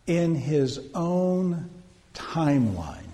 in 0.07 0.35
his 0.35 0.79
own 0.93 1.69
timeline. 2.13 3.04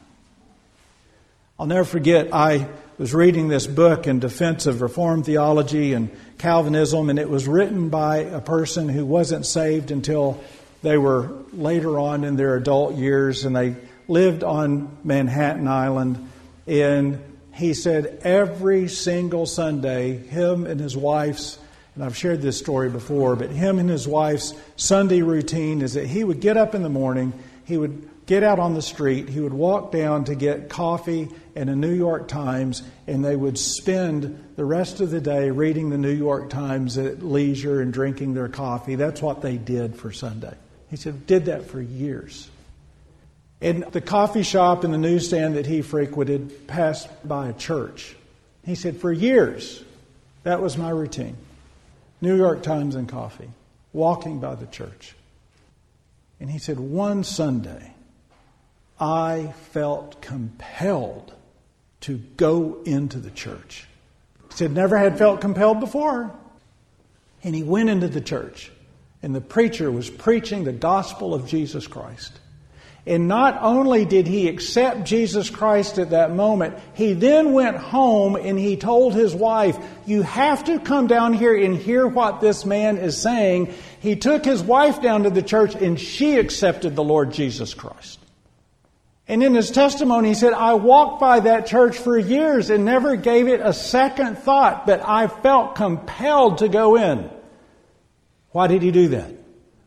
I'll 1.61 1.67
never 1.67 1.85
forget, 1.85 2.33
I 2.33 2.67
was 2.97 3.13
reading 3.13 3.47
this 3.47 3.67
book 3.67 4.07
in 4.07 4.17
defense 4.17 4.65
of 4.65 4.81
Reformed 4.81 5.27
theology 5.27 5.93
and 5.93 6.09
Calvinism, 6.39 7.11
and 7.11 7.19
it 7.19 7.29
was 7.29 7.47
written 7.47 7.89
by 7.89 8.17
a 8.17 8.41
person 8.41 8.89
who 8.89 9.05
wasn't 9.05 9.45
saved 9.45 9.91
until 9.91 10.41
they 10.81 10.97
were 10.97 11.31
later 11.53 11.99
on 11.99 12.23
in 12.23 12.35
their 12.35 12.55
adult 12.55 12.95
years, 12.95 13.45
and 13.45 13.55
they 13.55 13.75
lived 14.07 14.43
on 14.43 14.97
Manhattan 15.03 15.67
Island. 15.67 16.31
And 16.65 17.21
he 17.53 17.75
said 17.75 18.21
every 18.23 18.87
single 18.87 19.45
Sunday, 19.45 20.17
him 20.17 20.65
and 20.65 20.79
his 20.79 20.97
wife's, 20.97 21.59
and 21.93 22.03
I've 22.03 22.17
shared 22.17 22.41
this 22.41 22.57
story 22.57 22.89
before, 22.89 23.35
but 23.35 23.51
him 23.51 23.77
and 23.77 23.87
his 23.87 24.07
wife's 24.07 24.55
Sunday 24.77 25.21
routine 25.21 25.83
is 25.83 25.93
that 25.93 26.07
he 26.07 26.23
would 26.23 26.39
get 26.39 26.57
up 26.57 26.73
in 26.73 26.81
the 26.81 26.89
morning, 26.89 27.33
he 27.65 27.77
would 27.77 28.09
get 28.31 28.43
out 28.43 28.59
on 28.59 28.73
the 28.73 28.81
street. 28.81 29.27
He 29.27 29.41
would 29.41 29.51
walk 29.51 29.91
down 29.91 30.23
to 30.23 30.35
get 30.35 30.69
coffee 30.69 31.27
and 31.53 31.69
a 31.69 31.75
New 31.75 31.91
York 31.91 32.29
Times, 32.29 32.81
and 33.05 33.25
they 33.25 33.35
would 33.35 33.57
spend 33.57 34.53
the 34.55 34.63
rest 34.63 35.01
of 35.01 35.11
the 35.11 35.19
day 35.19 35.49
reading 35.49 35.89
the 35.89 35.97
New 35.97 36.13
York 36.13 36.49
Times 36.49 36.97
at 36.97 37.21
leisure 37.21 37.81
and 37.81 37.91
drinking 37.91 38.33
their 38.33 38.47
coffee. 38.47 38.95
That's 38.95 39.21
what 39.21 39.41
they 39.41 39.57
did 39.57 39.97
for 39.97 40.13
Sunday. 40.13 40.53
He 40.89 40.95
said, 40.95 41.27
did 41.27 41.45
that 41.47 41.65
for 41.65 41.81
years. 41.81 42.49
And 43.59 43.83
the 43.91 43.99
coffee 43.99 44.43
shop 44.43 44.85
and 44.85 44.93
the 44.93 44.97
newsstand 44.97 45.57
that 45.57 45.65
he 45.65 45.81
frequented 45.81 46.67
passed 46.67 47.09
by 47.27 47.49
a 47.49 47.53
church. 47.53 48.15
He 48.65 48.75
said, 48.75 49.01
for 49.01 49.11
years, 49.11 49.83
That 50.43 50.61
was 50.61 50.77
my 50.77 50.89
routine. 50.89 51.35
New 52.21 52.37
York 52.37 52.63
Times 52.63 52.95
and 52.95 53.09
coffee, 53.09 53.49
walking 53.91 54.39
by 54.39 54.55
the 54.55 54.67
church. 54.67 55.15
And 56.39 56.49
he 56.49 56.59
said, 56.59 56.79
One 56.79 57.25
Sunday, 57.25 57.93
I 59.01 59.55
felt 59.71 60.21
compelled 60.21 61.33
to 62.01 62.17
go 62.37 62.83
into 62.85 63.17
the 63.17 63.31
church. 63.31 63.87
He 64.51 64.57
said, 64.57 64.71
Never 64.71 64.95
had 64.95 65.17
felt 65.17 65.41
compelled 65.41 65.79
before. 65.79 66.31
And 67.43 67.55
he 67.55 67.63
went 67.63 67.89
into 67.89 68.07
the 68.07 68.21
church, 68.21 68.71
and 69.23 69.33
the 69.33 69.41
preacher 69.41 69.89
was 69.89 70.11
preaching 70.11 70.63
the 70.63 70.71
gospel 70.71 71.33
of 71.33 71.47
Jesus 71.47 71.87
Christ. 71.87 72.39
And 73.07 73.27
not 73.27 73.57
only 73.63 74.05
did 74.05 74.27
he 74.27 74.47
accept 74.47 75.05
Jesus 75.05 75.49
Christ 75.49 75.97
at 75.97 76.11
that 76.11 76.35
moment, 76.35 76.77
he 76.93 77.13
then 77.13 77.51
went 77.51 77.77
home 77.77 78.35
and 78.35 78.59
he 78.59 78.77
told 78.77 79.15
his 79.15 79.33
wife, 79.33 79.75
You 80.05 80.21
have 80.21 80.65
to 80.65 80.79
come 80.79 81.07
down 81.07 81.33
here 81.33 81.57
and 81.57 81.75
hear 81.75 82.05
what 82.05 82.41
this 82.41 82.63
man 82.63 82.99
is 82.99 83.19
saying. 83.19 83.73
He 84.01 84.15
took 84.15 84.45
his 84.45 84.61
wife 84.61 85.01
down 85.01 85.23
to 85.23 85.31
the 85.31 85.41
church 85.41 85.73
and 85.73 85.99
she 85.99 86.37
accepted 86.37 86.95
the 86.95 87.03
Lord 87.03 87.31
Jesus 87.31 87.73
Christ. 87.73 88.20
And 89.31 89.41
in 89.41 89.55
his 89.55 89.71
testimony, 89.71 90.27
he 90.27 90.33
said, 90.33 90.51
I 90.51 90.73
walked 90.73 91.21
by 91.21 91.39
that 91.39 91.65
church 91.65 91.97
for 91.97 92.19
years 92.19 92.69
and 92.69 92.83
never 92.83 93.15
gave 93.15 93.47
it 93.47 93.61
a 93.61 93.71
second 93.71 94.39
thought, 94.39 94.85
but 94.85 95.01
I 95.07 95.27
felt 95.27 95.75
compelled 95.75 96.57
to 96.57 96.67
go 96.67 96.97
in. 96.97 97.29
Why 98.49 98.67
did 98.67 98.81
he 98.81 98.91
do 98.91 99.07
that? 99.07 99.31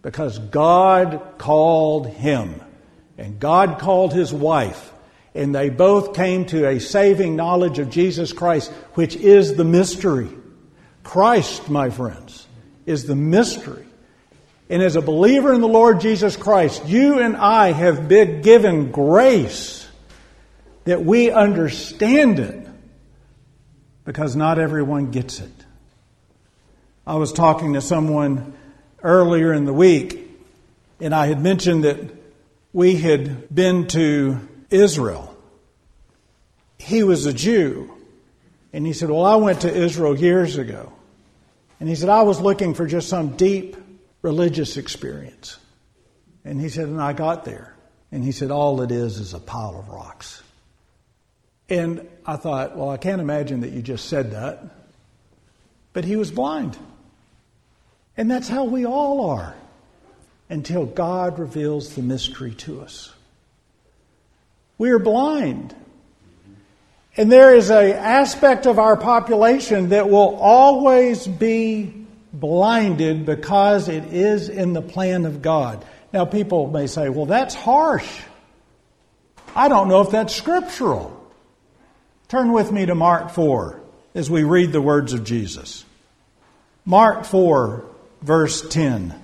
Because 0.00 0.38
God 0.38 1.34
called 1.36 2.06
him. 2.06 2.58
And 3.18 3.38
God 3.38 3.78
called 3.78 4.14
his 4.14 4.32
wife, 4.32 4.94
and 5.34 5.54
they 5.54 5.68
both 5.68 6.14
came 6.14 6.46
to 6.46 6.66
a 6.66 6.80
saving 6.80 7.36
knowledge 7.36 7.78
of 7.78 7.90
Jesus 7.90 8.32
Christ, 8.32 8.72
which 8.94 9.14
is 9.14 9.56
the 9.56 9.64
mystery. 9.64 10.30
Christ, 11.02 11.68
my 11.68 11.90
friends, 11.90 12.46
is 12.86 13.04
the 13.04 13.14
mystery. 13.14 13.83
And 14.68 14.82
as 14.82 14.96
a 14.96 15.02
believer 15.02 15.52
in 15.52 15.60
the 15.60 15.68
Lord 15.68 16.00
Jesus 16.00 16.36
Christ, 16.36 16.86
you 16.86 17.18
and 17.20 17.36
I 17.36 17.72
have 17.72 18.08
been 18.08 18.40
given 18.40 18.90
grace 18.90 19.86
that 20.84 21.04
we 21.04 21.30
understand 21.30 22.38
it 22.38 22.66
because 24.04 24.36
not 24.36 24.58
everyone 24.58 25.10
gets 25.10 25.40
it. 25.40 25.50
I 27.06 27.16
was 27.16 27.32
talking 27.32 27.74
to 27.74 27.80
someone 27.80 28.54
earlier 29.02 29.52
in 29.52 29.66
the 29.66 29.72
week, 29.72 30.30
and 31.00 31.14
I 31.14 31.26
had 31.26 31.42
mentioned 31.42 31.84
that 31.84 31.98
we 32.72 32.96
had 32.96 33.54
been 33.54 33.86
to 33.88 34.40
Israel. 34.70 35.36
He 36.78 37.02
was 37.02 37.26
a 37.26 37.32
Jew. 37.32 37.90
And 38.72 38.84
he 38.84 38.92
said, 38.92 39.08
Well, 39.08 39.24
I 39.24 39.36
went 39.36 39.60
to 39.60 39.72
Israel 39.72 40.18
years 40.18 40.58
ago. 40.58 40.92
And 41.78 41.88
he 41.88 41.94
said, 41.94 42.08
I 42.08 42.22
was 42.22 42.40
looking 42.40 42.74
for 42.74 42.86
just 42.86 43.08
some 43.08 43.36
deep 43.36 43.76
religious 44.24 44.78
experience. 44.78 45.58
And 46.44 46.58
he 46.58 46.70
said, 46.70 46.88
And 46.88 47.00
I 47.00 47.12
got 47.12 47.44
there. 47.44 47.76
And 48.10 48.24
he 48.24 48.32
said, 48.32 48.50
All 48.50 48.80
it 48.80 48.90
is 48.90 49.18
is 49.18 49.34
a 49.34 49.38
pile 49.38 49.78
of 49.78 49.88
rocks. 49.90 50.42
And 51.68 52.08
I 52.26 52.36
thought, 52.36 52.76
Well, 52.76 52.88
I 52.88 52.96
can't 52.96 53.20
imagine 53.20 53.60
that 53.60 53.70
you 53.70 53.82
just 53.82 54.08
said 54.08 54.32
that. 54.32 54.64
But 55.92 56.04
he 56.04 56.16
was 56.16 56.30
blind. 56.30 56.76
And 58.16 58.30
that's 58.30 58.48
how 58.48 58.64
we 58.64 58.86
all 58.86 59.30
are 59.30 59.54
until 60.48 60.86
God 60.86 61.38
reveals 61.38 61.94
the 61.94 62.02
mystery 62.02 62.54
to 62.54 62.80
us. 62.80 63.12
We 64.78 64.90
are 64.90 64.98
blind. 64.98 65.74
And 67.16 67.30
there 67.30 67.54
is 67.54 67.70
an 67.70 67.92
aspect 67.92 68.66
of 68.66 68.78
our 68.78 68.96
population 68.96 69.90
that 69.90 70.08
will 70.08 70.36
always 70.36 71.26
be 71.26 72.03
blinded 72.40 73.24
because 73.24 73.88
it 73.88 74.12
is 74.12 74.48
in 74.48 74.72
the 74.72 74.82
plan 74.82 75.24
of 75.24 75.40
God. 75.40 75.84
Now, 76.12 76.24
people 76.24 76.68
may 76.68 76.86
say, 76.86 77.08
well, 77.08 77.26
that's 77.26 77.54
harsh. 77.54 78.08
I 79.54 79.68
don't 79.68 79.88
know 79.88 80.00
if 80.00 80.10
that's 80.10 80.34
scriptural. 80.34 81.20
Turn 82.28 82.52
with 82.52 82.72
me 82.72 82.86
to 82.86 82.94
Mark 82.94 83.30
4 83.30 83.80
as 84.14 84.30
we 84.30 84.42
read 84.42 84.72
the 84.72 84.80
words 84.80 85.12
of 85.12 85.24
Jesus. 85.24 85.84
Mark 86.84 87.24
4, 87.24 87.84
verse 88.22 88.68
10. 88.68 89.14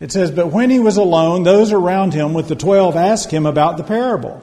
It 0.00 0.12
says, 0.12 0.30
But 0.30 0.48
when 0.48 0.70
he 0.70 0.78
was 0.78 0.96
alone, 0.96 1.42
those 1.42 1.72
around 1.72 2.14
him 2.14 2.32
with 2.32 2.48
the 2.48 2.56
twelve 2.56 2.96
asked 2.96 3.30
him 3.30 3.46
about 3.46 3.76
the 3.76 3.84
parable. 3.84 4.42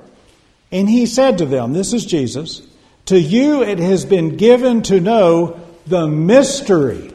And 0.72 0.90
he 0.90 1.06
said 1.06 1.38
to 1.38 1.46
them, 1.46 1.74
This 1.74 1.94
is 1.94 2.06
Jesus, 2.06 2.62
to 3.06 3.20
you 3.20 3.64
it 3.64 3.80
has 3.80 4.06
been 4.06 4.36
given 4.36 4.82
to 4.84 5.00
know 5.00 5.60
the 5.88 6.08
mystery 6.08 7.15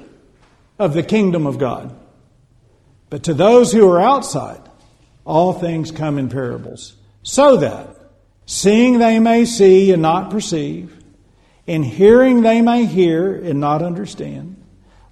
of 0.81 0.95
the 0.95 1.03
kingdom 1.03 1.47
of 1.47 1.59
God. 1.59 1.95
But 3.11 3.25
to 3.25 3.35
those 3.35 3.71
who 3.71 3.87
are 3.90 4.01
outside, 4.01 4.62
all 5.27 5.53
things 5.53 5.93
come 5.93 6.16
in 6.19 6.31
parables, 6.31 6.95
so 7.23 7.59
that, 7.59 7.97
seeing 8.47 8.99
they 8.99 9.19
may 9.19 9.45
see 9.45 9.93
and 9.93 10.01
not 10.01 10.31
perceive, 10.31 10.97
and 11.66 11.85
hearing 11.85 12.40
they 12.40 12.62
may 12.62 12.87
hear 12.87 13.35
and 13.35 13.61
not 13.61 13.83
understand, 13.83 14.57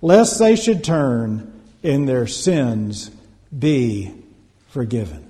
lest 0.00 0.38
they 0.38 0.56
should 0.56 0.82
turn 0.82 1.52
in 1.82 2.06
their 2.06 2.26
sins 2.26 3.10
be 3.56 4.10
forgiven. 4.68 5.26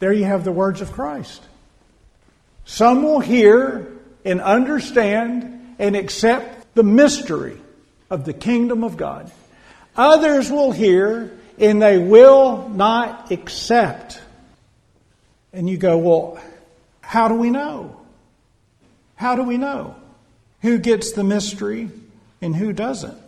There 0.00 0.12
you 0.12 0.24
have 0.24 0.42
the 0.42 0.50
words 0.50 0.80
of 0.80 0.90
Christ. 0.90 1.42
Some 2.64 3.04
will 3.04 3.20
hear 3.20 3.86
and 4.24 4.40
understand 4.40 5.76
and 5.78 5.94
accept 5.94 6.74
the 6.74 6.82
mystery 6.82 7.60
of 8.14 8.24
the 8.24 8.32
kingdom 8.32 8.84
of 8.84 8.96
God. 8.96 9.30
Others 9.96 10.50
will 10.50 10.70
hear 10.70 11.36
and 11.58 11.82
they 11.82 11.98
will 11.98 12.68
not 12.68 13.32
accept. 13.32 14.20
And 15.52 15.68
you 15.68 15.76
go, 15.76 15.98
well, 15.98 16.40
how 17.00 17.28
do 17.28 17.34
we 17.34 17.50
know? 17.50 18.00
How 19.16 19.34
do 19.34 19.42
we 19.42 19.58
know 19.58 19.96
who 20.62 20.78
gets 20.78 21.12
the 21.12 21.24
mystery 21.24 21.90
and 22.40 22.54
who 22.54 22.72
doesn't? 22.72 23.18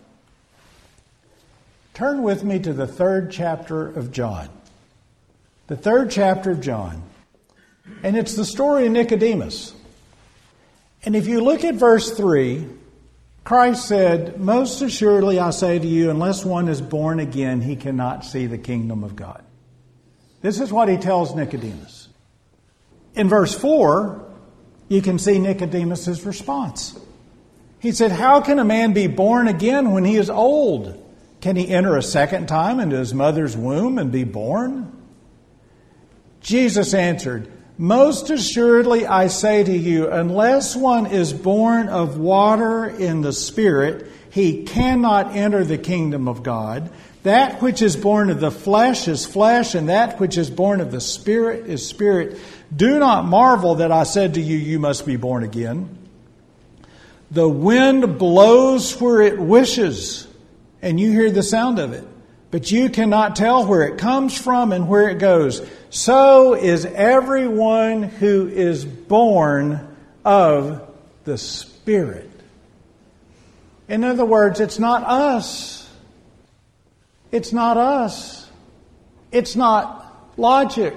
Turn 1.95 2.23
with 2.23 2.45
me 2.45 2.59
to 2.61 2.73
the 2.73 2.87
third 2.87 3.31
chapter 3.33 3.89
of 3.89 4.13
John. 4.13 4.49
The 5.67 5.77
third 5.77 6.11
chapter 6.13 6.53
of 6.53 6.61
John. 6.61 7.03
And 8.03 8.17
it's 8.17 8.35
the 8.35 8.45
story 8.45 8.87
of 8.87 8.93
Nicodemus. 8.93 9.75
And 11.05 11.17
if 11.17 11.27
you 11.27 11.41
look 11.41 11.65
at 11.65 11.75
verse 11.75 12.17
3, 12.17 12.67
Christ 13.47 13.87
said, 13.87 14.41
Most 14.41 14.83
assuredly 14.83 15.39
I 15.39 15.51
say 15.51 15.79
to 15.79 15.87
you, 15.87 16.11
unless 16.11 16.45
one 16.45 16.67
is 16.67 16.81
born 16.81 17.21
again, 17.21 17.61
he 17.61 17.77
cannot 17.77 18.25
see 18.25 18.47
the 18.47 18.59
kingdom 18.59 19.05
of 19.05 19.15
God. 19.15 19.41
This 20.43 20.59
is 20.59 20.73
what 20.73 20.89
he 20.89 20.97
tells 20.97 21.33
Nicodemus. 21.33 22.09
In 23.15 23.29
verse 23.29 23.55
4, 23.55 24.29
you 24.89 25.01
can 25.01 25.21
see 25.21 25.39
Nicodemus' 25.39 26.25
response. 26.25 26.99
He 27.79 27.93
said, 27.93 28.11
How 28.11 28.41
can 28.41 28.59
a 28.59 28.65
man 28.65 28.95
be 28.95 29.07
born 29.07 29.47
again 29.47 29.93
when 29.93 30.05
he 30.05 30.17
is 30.17 30.29
old? 30.29 31.01
Can 31.41 31.55
he 31.55 31.69
enter 31.69 31.97
a 31.97 32.03
second 32.03 32.49
time 32.49 32.81
into 32.81 32.97
his 32.97 33.15
mother's 33.15 33.57
womb 33.57 33.99
and 33.99 34.11
be 34.11 34.25
born? 34.25 34.91
Jesus 36.41 36.95
answered, 36.95 37.49
Most 37.79 38.31
assuredly 38.31 39.07
I 39.07 39.27
say 39.27 39.63
to 39.63 39.77
you, 39.77 40.11
unless 40.11 40.75
one 40.75 41.07
is 41.07 41.33
born 41.33 41.89
of 41.89 42.19
water 42.19 42.87
in 42.87 43.21
the 43.21 43.33
Spirit, 43.33 44.11
he 44.31 44.65
cannot 44.65 45.37
enter 45.37 45.65
the 45.65 45.79
kingdom 45.79 46.29
of 46.29 46.43
God. 46.43 46.91
That 47.23 47.61
which 47.61 47.83
is 47.83 47.97
born 47.97 48.31
of 48.31 48.41
the 48.41 48.51
flesh 48.51 49.09
is 49.09 49.27
flesh, 49.27 49.75
and 49.75 49.89
that 49.89 50.19
which 50.21 50.39
is 50.39 50.49
born 50.49 50.81
of 50.81 50.91
the 50.91 51.01
Spirit 51.01 51.67
is 51.67 51.87
spirit. 51.87 52.39
Do 52.75 52.99
not 52.99 53.25
marvel 53.25 53.77
that 53.77 53.93
I 53.93 54.05
said 54.05 54.35
to 54.35 54.41
you, 54.41 54.57
You 54.57 54.79
must 54.79 55.05
be 55.05 55.17
born 55.17 55.43
again. 55.43 55.99
The 57.31 57.49
wind 57.49 58.19
blows 58.19 58.99
where 59.01 59.21
it 59.21 59.39
wishes 59.39 60.27
and 60.83 61.01
you 61.01 61.11
hear 61.11 61.31
the 61.31 61.43
sound 61.43 61.79
of 61.79 61.93
it, 61.93 62.07
but 62.51 62.71
you 62.71 62.89
cannot 62.89 63.37
tell 63.37 63.67
where 63.67 63.83
it 63.83 63.99
comes 63.99 64.39
from 64.39 64.73
and 64.73 64.89
where 64.89 65.09
it 65.09 65.19
goes. 65.19 65.67
So 65.91 66.55
is 66.55 66.85
everyone 66.85 68.05
who 68.05 68.49
is 68.49 68.85
born 68.85 69.97
of 70.25 70.89
the 71.25 71.39
Spirit. 71.39 72.31
In 73.89 74.05
other 74.05 74.25
words, 74.25 74.61
it's 74.61 74.79
not 74.79 75.03
us. 75.05 75.89
It's 77.31 77.53
not 77.53 77.77
us. 77.77 78.49
It's 79.33 79.57
not 79.57 80.33
logic. 80.37 80.95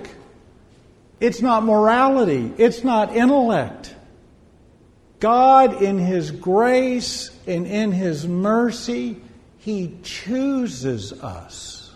It's 1.20 1.42
not 1.42 1.64
morality. 1.64 2.54
It's 2.58 2.84
not 2.84 3.16
intellect. 3.16 3.94
God, 5.20 5.82
in 5.82 5.98
His 5.98 6.32
grace 6.32 7.30
and 7.46 7.68
in 7.68 7.92
His 7.92 8.26
mercy, 8.26 9.18
he 9.60 9.98
chooses 10.04 11.14
us. 11.14 11.92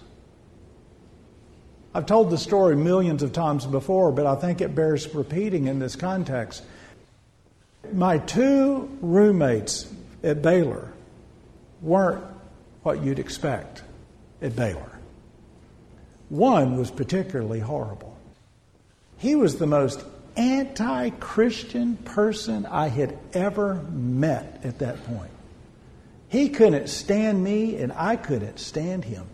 I've 1.95 2.05
told 2.05 2.29
the 2.29 2.37
story 2.37 2.75
millions 2.75 3.23
of 3.23 3.33
times 3.33 3.65
before, 3.65 4.11
but 4.11 4.25
I 4.25 4.35
think 4.35 4.61
it 4.61 4.73
bears 4.73 5.13
repeating 5.13 5.67
in 5.67 5.79
this 5.79 5.95
context. 5.95 6.63
My 7.91 8.17
two 8.17 8.89
roommates 9.01 9.91
at 10.23 10.41
Baylor 10.41 10.91
weren't 11.81 12.23
what 12.81 13.03
you'd 13.03 13.19
expect 13.19 13.83
at 14.41 14.55
Baylor. 14.55 14.99
One 16.29 16.77
was 16.77 16.89
particularly 16.89 17.59
horrible. 17.59 18.17
He 19.17 19.35
was 19.35 19.57
the 19.57 19.67
most 19.67 20.03
anti 20.35 21.11
Christian 21.11 21.95
person 21.97 22.65
I 22.65 22.87
had 22.87 23.17
ever 23.33 23.75
met 23.91 24.61
at 24.63 24.79
that 24.79 25.05
point. 25.05 25.31
He 26.33 26.49
couldn't 26.49 26.87
stand 26.87 27.43
me, 27.43 27.77
and 27.77 27.93
I 27.93 28.15
couldn't 28.15 28.57
stand 28.57 29.05
him. 29.05 29.27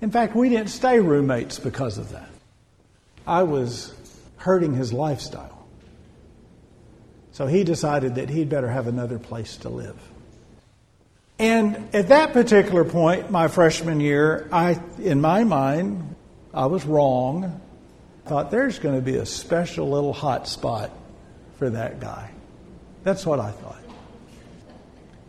In 0.00 0.10
fact, 0.10 0.34
we 0.34 0.48
didn't 0.48 0.70
stay 0.70 0.98
roommates 0.98 1.60
because 1.60 1.96
of 1.96 2.10
that. 2.10 2.28
I 3.24 3.44
was 3.44 3.94
hurting 4.38 4.74
his 4.74 4.92
lifestyle. 4.92 5.64
So 7.30 7.46
he 7.46 7.62
decided 7.62 8.16
that 8.16 8.30
he'd 8.30 8.48
better 8.48 8.66
have 8.66 8.88
another 8.88 9.20
place 9.20 9.56
to 9.58 9.68
live. 9.68 9.96
And 11.38 11.88
at 11.94 12.08
that 12.08 12.32
particular 12.32 12.82
point, 12.84 13.30
my 13.30 13.46
freshman 13.46 14.00
year, 14.00 14.48
I, 14.50 14.80
in 14.98 15.20
my 15.20 15.44
mind, 15.44 16.16
I 16.52 16.66
was 16.66 16.84
wrong. 16.84 17.60
I 18.26 18.28
thought 18.28 18.50
there's 18.50 18.80
going 18.80 18.96
to 18.96 19.02
be 19.02 19.18
a 19.18 19.26
special 19.26 19.88
little 19.88 20.12
hot 20.12 20.48
spot 20.48 20.90
for 21.60 21.70
that 21.70 22.00
guy. 22.00 22.32
That's 23.04 23.24
what 23.24 23.38
I 23.38 23.52
thought. 23.52 23.83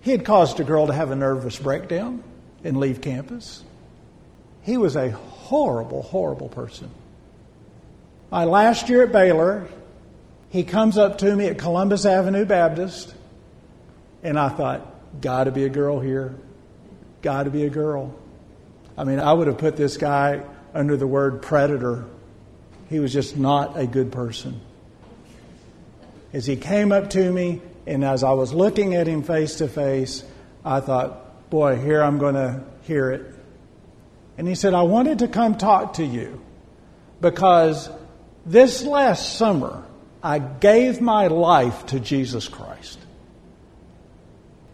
He 0.05 0.11
had 0.11 0.23
caused 0.23 0.59
a 0.59 0.63
girl 0.63 0.85
to 0.85 0.93
have 0.93 1.09
a 1.09 1.15
nervous 1.15 1.57
breakdown 1.57 2.23
and 2.63 2.77
leave 2.77 3.01
campus. 3.01 3.63
He 4.61 4.77
was 4.77 4.95
a 4.95 5.09
horrible, 5.09 6.03
horrible 6.03 6.47
person. 6.47 6.91
My 8.29 8.43
last 8.43 8.87
year 8.87 9.01
at 9.01 9.11
Baylor, 9.11 9.67
he 10.49 10.63
comes 10.63 10.99
up 10.99 11.17
to 11.17 11.35
me 11.35 11.47
at 11.47 11.57
Columbus 11.57 12.05
Avenue 12.05 12.45
Baptist, 12.45 13.15
and 14.21 14.37
I 14.37 14.49
thought, 14.49 15.21
got 15.21 15.45
to 15.45 15.51
be 15.51 15.65
a 15.65 15.69
girl 15.69 15.99
here. 15.99 16.35
Got 17.23 17.43
to 17.43 17.49
be 17.49 17.63
a 17.63 17.69
girl. 17.71 18.13
I 18.95 19.05
mean, 19.05 19.19
I 19.19 19.33
would 19.33 19.47
have 19.47 19.57
put 19.57 19.75
this 19.75 19.97
guy 19.97 20.43
under 20.75 20.97
the 20.97 21.07
word 21.07 21.41
predator. 21.41 22.05
He 22.89 22.99
was 22.99 23.11
just 23.11 23.37
not 23.37 23.75
a 23.75 23.87
good 23.87 24.11
person. 24.11 24.61
As 26.31 26.45
he 26.45 26.57
came 26.57 26.91
up 26.91 27.09
to 27.11 27.31
me, 27.31 27.59
and 27.87 28.03
as 28.03 28.23
I 28.23 28.31
was 28.31 28.53
looking 28.53 28.95
at 28.95 29.07
him 29.07 29.23
face 29.23 29.55
to 29.55 29.67
face, 29.67 30.23
I 30.63 30.79
thought, 30.79 31.49
boy, 31.49 31.77
here 31.77 32.01
I'm 32.01 32.17
going 32.17 32.35
to 32.35 32.63
hear 32.81 33.11
it. 33.11 33.33
And 34.37 34.47
he 34.47 34.55
said, 34.55 34.73
I 34.73 34.81
wanted 34.81 35.19
to 35.19 35.27
come 35.27 35.57
talk 35.57 35.93
to 35.93 36.05
you 36.05 36.41
because 37.21 37.89
this 38.45 38.83
last 38.83 39.37
summer 39.37 39.83
I 40.21 40.39
gave 40.39 41.01
my 41.01 41.27
life 41.27 41.85
to 41.87 41.99
Jesus 41.99 42.47
Christ. 42.47 42.99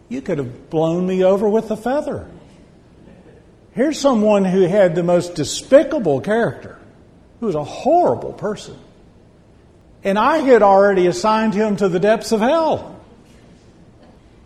You 0.08 0.22
could 0.22 0.38
have 0.38 0.70
blown 0.70 1.06
me 1.06 1.24
over 1.24 1.48
with 1.48 1.70
a 1.70 1.76
feather. 1.76 2.28
Here's 3.72 3.98
someone 3.98 4.44
who 4.44 4.62
had 4.62 4.94
the 4.94 5.02
most 5.02 5.34
despicable 5.34 6.20
character, 6.20 6.78
who 7.40 7.46
was 7.46 7.54
a 7.54 7.64
horrible 7.64 8.32
person. 8.32 8.76
And 10.04 10.18
I 10.18 10.38
had 10.38 10.62
already 10.62 11.06
assigned 11.06 11.54
him 11.54 11.76
to 11.76 11.88
the 11.88 12.00
depths 12.00 12.32
of 12.32 12.40
hell. 12.40 12.91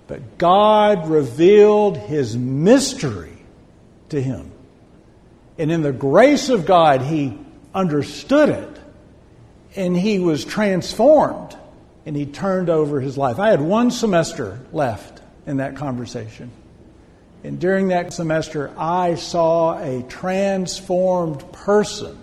But 0.07 0.38
God 0.38 1.09
revealed 1.09 1.97
his 1.97 2.37
mystery 2.37 3.37
to 4.11 4.23
him. 4.23 4.53
And 5.59 5.73
in 5.73 5.83
the 5.83 5.92
grace 5.92 6.49
of 6.49 6.66
God, 6.66 7.03
he 7.03 7.38
understood 7.75 8.51
it 8.51 8.81
and 9.75 9.97
he 9.97 10.19
was 10.19 10.45
transformed 10.45 11.57
and 12.05 12.16
he 12.16 12.25
turned 12.25 12.71
over 12.71 13.01
his 13.01 13.19
life. 13.19 13.38
I 13.38 13.51
had 13.51 13.61
one 13.61 13.90
semester 13.90 14.61
left 14.73 15.21
in 15.47 15.59
that 15.59 15.77
conversation. 15.77 16.51
And 17.45 17.61
during 17.61 17.88
that 17.88 18.12
semester, 18.12 18.73
I 18.79 19.16
saw 19.16 19.79
a 19.79 20.03
transformed 20.05 21.53
person 21.53 22.19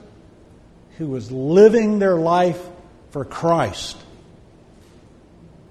who 0.98 1.08
was 1.08 1.32
living 1.32 2.00
their 2.00 2.16
life 2.16 2.62
for 3.12 3.24
Christ. 3.24 3.98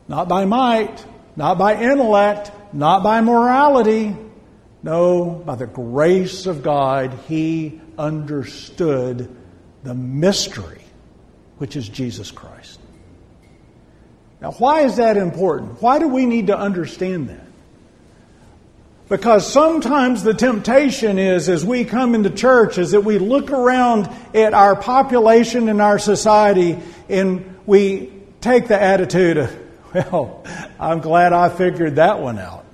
Not 0.09 0.29
by 0.29 0.45
might, 0.45 1.05
not 1.37 1.59
by 1.59 1.81
intellect, 1.81 2.51
not 2.73 3.03
by 3.03 3.21
morality. 3.21 4.17
No, 4.83 5.43
by 5.47 5.55
the 5.55 5.67
grace 5.67 6.47
of 6.47 6.63
God, 6.63 7.17
he 7.29 7.81
understood 7.97 9.35
the 9.85 9.95
mystery, 9.95 10.83
which 11.59 11.77
is 11.77 11.89
Jesus 11.89 12.31
Christ. 12.31 12.81
Now, 14.41 14.53
why 14.53 14.81
is 14.81 14.97
that 14.97 15.17
important? 15.17 15.81
Why 15.81 16.01
do 16.01 16.09
we 16.09 16.27
need 16.27 16.49
to 16.49 16.59
understand 16.59 17.29
that? 17.29 17.47
Because 19.09 19.51
sometimes 19.51 20.25
the 20.25 20.35
temptation 20.35 21.19
is, 21.19 21.49
as 21.49 21.65
we 21.65 21.85
come 21.85 22.15
into 22.15 22.31
church, 22.31 22.79
is 22.79 22.93
that 22.93 23.03
we 23.03 23.19
look 23.19 23.51
around 23.51 24.09
at 24.35 24.55
our 24.55 24.75
population 24.75 25.69
and 25.69 25.81
our 25.81 25.99
society 25.99 26.79
and 27.09 27.57
we 27.67 28.11
take 28.41 28.69
the 28.69 28.81
attitude 28.81 29.37
of, 29.37 29.62
well, 29.95 30.45
I'm 30.79 31.01
glad 31.01 31.33
I 31.33 31.49
figured 31.49 31.97
that 31.97 32.21
one 32.21 32.39
out. 32.39 32.65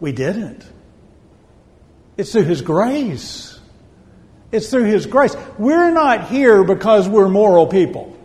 We 0.00 0.12
didn't. 0.12 0.64
It's 2.16 2.32
through 2.32 2.44
His 2.44 2.62
grace. 2.62 3.58
It's 4.50 4.70
through 4.70 4.84
His 4.84 5.06
grace. 5.06 5.34
We're 5.58 5.90
not 5.90 6.28
here 6.28 6.64
because 6.64 7.08
we're 7.08 7.28
moral 7.28 7.66
people. 7.66 8.16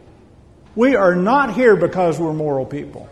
We 0.75 0.95
are 0.95 1.15
not 1.15 1.53
here 1.53 1.75
because 1.75 2.19
we're 2.19 2.33
moral 2.33 2.65
people. 2.65 3.10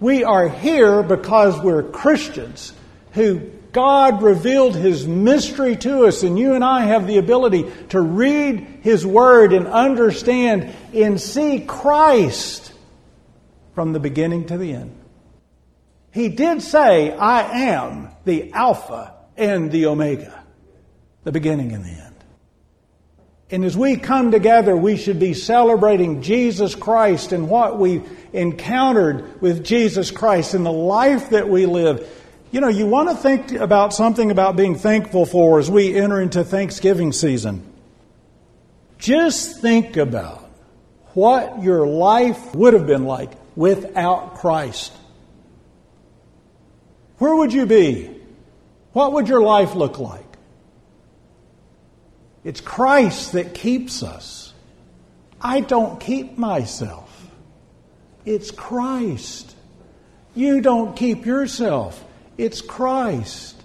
We 0.00 0.22
are 0.24 0.48
here 0.48 1.02
because 1.02 1.58
we're 1.60 1.82
Christians 1.82 2.72
who 3.12 3.40
God 3.72 4.22
revealed 4.22 4.76
His 4.76 5.06
mystery 5.06 5.76
to 5.76 6.06
us, 6.06 6.22
and 6.22 6.38
you 6.38 6.54
and 6.54 6.62
I 6.62 6.82
have 6.82 7.06
the 7.06 7.18
ability 7.18 7.70
to 7.90 8.00
read 8.00 8.60
His 8.82 9.04
Word 9.04 9.52
and 9.52 9.66
understand 9.66 10.74
and 10.94 11.20
see 11.20 11.60
Christ 11.60 12.72
from 13.78 13.92
the 13.92 14.00
beginning 14.00 14.44
to 14.44 14.58
the 14.58 14.72
end. 14.72 14.92
He 16.10 16.30
did 16.30 16.62
say, 16.62 17.12
I 17.12 17.68
am 17.68 18.08
the 18.24 18.52
Alpha 18.52 19.14
and 19.36 19.70
the 19.70 19.86
Omega, 19.86 20.42
the 21.22 21.30
beginning 21.30 21.70
and 21.70 21.84
the 21.84 21.90
end. 21.90 22.16
And 23.52 23.64
as 23.64 23.76
we 23.76 23.94
come 23.94 24.32
together, 24.32 24.76
we 24.76 24.96
should 24.96 25.20
be 25.20 25.32
celebrating 25.32 26.22
Jesus 26.22 26.74
Christ 26.74 27.30
and 27.30 27.48
what 27.48 27.78
we 27.78 28.02
encountered 28.32 29.40
with 29.40 29.62
Jesus 29.62 30.10
Christ 30.10 30.54
and 30.54 30.66
the 30.66 30.72
life 30.72 31.30
that 31.30 31.48
we 31.48 31.64
live. 31.66 32.04
You 32.50 32.60
know, 32.60 32.66
you 32.66 32.88
want 32.88 33.10
to 33.10 33.14
think 33.14 33.52
about 33.52 33.94
something 33.94 34.32
about 34.32 34.56
being 34.56 34.74
thankful 34.74 35.24
for 35.24 35.60
as 35.60 35.70
we 35.70 35.94
enter 35.94 36.20
into 36.20 36.42
Thanksgiving 36.42 37.12
season. 37.12 37.64
Just 38.98 39.60
think 39.60 39.96
about 39.96 40.50
what 41.14 41.62
your 41.62 41.86
life 41.86 42.56
would 42.56 42.74
have 42.74 42.88
been 42.88 43.04
like 43.04 43.30
without 43.58 44.36
Christ? 44.36 44.92
Where 47.18 47.34
would 47.34 47.52
you 47.52 47.66
be? 47.66 48.08
What 48.92 49.14
would 49.14 49.28
your 49.28 49.42
life 49.42 49.74
look 49.74 49.98
like? 49.98 50.24
It's 52.44 52.60
Christ 52.60 53.32
that 53.32 53.54
keeps 53.54 54.04
us. 54.04 54.54
I 55.40 55.58
don't 55.58 55.98
keep 55.98 56.38
myself. 56.38 57.28
It's 58.24 58.52
Christ. 58.52 59.56
You 60.36 60.60
don't 60.60 60.94
keep 60.96 61.26
yourself. 61.26 62.04
It's 62.36 62.60
Christ. 62.60 63.60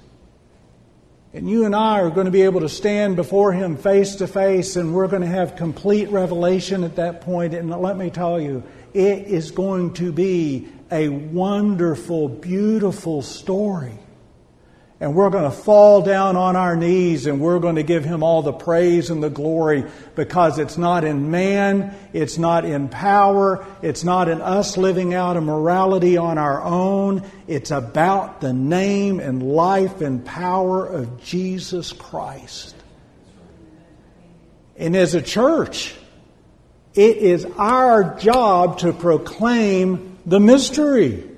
And 1.35 1.47
you 1.47 1.65
and 1.65 1.75
I 1.75 2.01
are 2.01 2.09
going 2.09 2.25
to 2.25 2.31
be 2.31 2.41
able 2.41 2.61
to 2.61 2.69
stand 2.69 3.15
before 3.15 3.53
Him 3.53 3.77
face 3.77 4.15
to 4.15 4.27
face, 4.27 4.75
and 4.75 4.95
we're 4.95 5.07
going 5.07 5.21
to 5.21 5.27
have 5.27 5.55
complete 5.55 6.09
revelation 6.09 6.83
at 6.83 6.95
that 6.95 7.21
point. 7.21 7.53
And 7.53 7.69
let 7.69 7.95
me 7.95 8.09
tell 8.09 8.41
you, 8.41 8.63
it 8.93 9.27
is 9.27 9.51
going 9.51 9.93
to 9.95 10.11
be 10.11 10.67
a 10.91 11.09
wonderful, 11.09 12.29
beautiful 12.29 13.21
story. 13.21 13.97
And 14.99 15.15
we're 15.15 15.31
going 15.31 15.43
to 15.43 15.51
fall 15.51 16.01
down 16.01 16.37
on 16.37 16.55
our 16.55 16.77
knees 16.77 17.25
and 17.25 17.41
we're 17.41 17.59
going 17.59 17.75
to 17.75 17.83
give 17.83 18.05
him 18.05 18.23
all 18.23 18.41
the 18.41 18.53
praise 18.53 19.09
and 19.09 19.21
the 19.21 19.29
glory 19.29 19.83
because 20.15 20.59
it's 20.59 20.77
not 20.77 21.03
in 21.03 21.29
man, 21.29 21.93
it's 22.13 22.37
not 22.37 22.63
in 22.63 22.87
power, 22.87 23.65
it's 23.81 24.05
not 24.05 24.29
in 24.29 24.41
us 24.41 24.77
living 24.77 25.13
out 25.13 25.35
a 25.35 25.41
morality 25.41 26.15
on 26.15 26.37
our 26.37 26.63
own. 26.63 27.29
It's 27.47 27.71
about 27.71 28.39
the 28.39 28.53
name 28.53 29.19
and 29.19 29.43
life 29.43 29.99
and 29.99 30.23
power 30.23 30.85
of 30.85 31.21
Jesus 31.21 31.91
Christ. 31.91 32.73
And 34.77 34.95
as 34.95 35.15
a 35.15 35.21
church, 35.21 35.95
it 36.95 37.17
is 37.17 37.45
our 37.57 38.17
job 38.19 38.79
to 38.79 38.93
proclaim 38.93 40.17
the 40.25 40.39
mystery. 40.39 41.29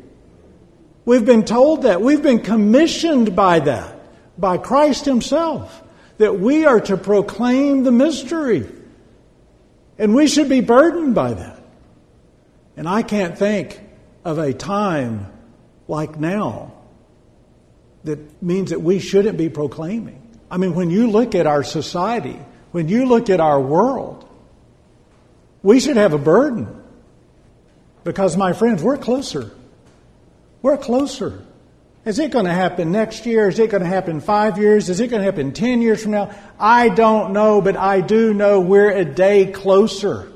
We've 1.06 1.26
been 1.26 1.46
told 1.46 1.84
that. 1.84 2.02
We've 2.02 2.22
been 2.22 2.41
commissioned 2.41 3.36
by 3.36 3.60
that, 3.60 3.96
by 4.39 4.58
Christ 4.58 5.06
Himself, 5.06 5.84
that 6.18 6.39
we 6.39 6.65
are 6.65 6.82
to 6.82 6.98
proclaim 6.98 7.84
the 7.84 7.91
mystery. 7.91 8.70
And 9.98 10.13
we 10.13 10.28
should 10.28 10.50
be 10.50 10.62
burdened 10.62 11.15
by 11.15 11.34
that. 11.34 11.62
And 12.76 12.89
I 12.89 13.02
can't 13.02 13.38
think 13.38 13.80
of 14.26 14.38
a 14.39 14.54
time 14.54 15.32
like 15.88 16.20
now 16.20 16.74
that 18.04 18.44
means 18.44 18.72
that 18.72 18.82
we 18.82 19.00
shouldn't 19.00 19.38
be 19.38 19.50
proclaiming. 19.50 20.22
I 20.50 20.58
mean, 20.58 20.76
when 20.76 20.89
you 20.89 21.10
look 21.10 21.34
at 21.34 21.48
our 21.48 21.63
society, 21.63 22.39
when 22.72 22.88
you 22.89 23.06
look 23.06 23.30
at 23.30 23.39
our 23.39 23.60
world, 23.60 24.25
we 25.65 25.80
should 25.80 25.97
have 25.97 26.13
a 26.13 26.19
burden. 26.19 26.67
Because, 28.04 28.38
my 28.38 28.54
friends, 28.54 28.84
we're 28.84 28.97
closer. 28.97 29.49
We're 30.62 30.78
closer. 30.78 31.43
Is 32.06 32.19
it 32.19 32.30
going 32.30 32.45
to 32.45 32.54
happen 32.54 32.91
next 32.91 33.25
year? 33.25 33.49
Is 33.49 33.58
it 33.58 33.71
going 33.71 33.82
to 33.82 33.89
happen 33.89 34.21
five 34.21 34.60
years? 34.60 34.89
Is 34.89 34.99
it 34.99 35.08
going 35.08 35.21
to 35.21 35.25
happen 35.25 35.54
10 35.54 35.82
years 35.82 36.04
from 36.04 36.12
now? 36.12 36.36
I 36.60 36.89
don't 36.89 37.34
know, 37.34 37.62
but 37.62 37.78
I 37.78 38.01
do 38.01 38.32
know 38.32 38.62
we're 38.62 38.91
a 38.91 39.04
day 39.04 39.47
closer. 39.47 40.32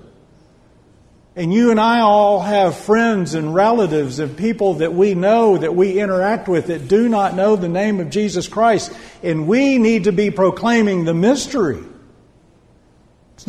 And 1.35 1.53
you 1.53 1.69
and 1.69 1.79
I 1.79 1.99
all 1.99 2.41
have 2.41 2.75
friends 2.75 3.35
and 3.35 3.53
relatives 3.53 4.17
and 4.17 4.35
people 4.35 4.75
that 4.75 4.95
we 4.95 5.13
know 5.13 5.59
that 5.59 5.75
we 5.75 5.99
interact 5.99 6.47
with 6.47 6.67
that 6.67 6.87
do 6.87 7.07
not 7.07 7.35
know 7.35 7.55
the 7.55 7.69
name 7.69 7.99
of 7.99 8.09
Jesus 8.09 8.47
Christ. 8.47 8.91
And 9.21 9.47
we 9.47 9.77
need 9.77 10.05
to 10.05 10.11
be 10.11 10.31
proclaiming 10.31 11.05
the 11.05 11.13
mystery. 11.13 11.83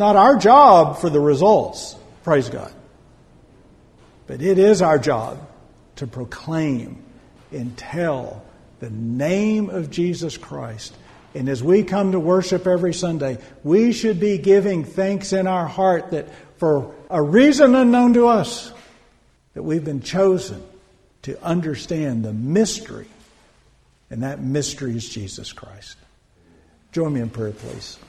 Not 0.01 0.15
our 0.15 0.35
job 0.35 0.97
for 0.97 1.11
the 1.11 1.19
results, 1.19 1.95
praise 2.23 2.49
God. 2.49 2.73
But 4.25 4.41
it 4.41 4.57
is 4.57 4.81
our 4.81 4.97
job 4.97 5.47
to 5.97 6.07
proclaim 6.07 7.03
and 7.51 7.77
tell 7.77 8.43
the 8.79 8.89
name 8.89 9.69
of 9.69 9.91
Jesus 9.91 10.37
Christ. 10.37 10.95
And 11.35 11.47
as 11.47 11.63
we 11.63 11.83
come 11.83 12.13
to 12.13 12.19
worship 12.19 12.65
every 12.65 12.95
Sunday, 12.95 13.37
we 13.63 13.93
should 13.93 14.19
be 14.19 14.39
giving 14.39 14.85
thanks 14.85 15.33
in 15.33 15.45
our 15.45 15.67
heart 15.67 16.09
that 16.09 16.29
for 16.57 16.95
a 17.11 17.21
reason 17.21 17.75
unknown 17.75 18.15
to 18.15 18.27
us, 18.27 18.73
that 19.53 19.61
we've 19.61 19.85
been 19.85 20.01
chosen 20.01 20.63
to 21.21 21.39
understand 21.43 22.25
the 22.25 22.33
mystery. 22.33 23.05
And 24.09 24.23
that 24.23 24.41
mystery 24.41 24.95
is 24.95 25.07
Jesus 25.07 25.53
Christ. 25.53 25.95
Join 26.91 27.13
me 27.13 27.21
in 27.21 27.29
prayer, 27.29 27.51
please. 27.51 27.99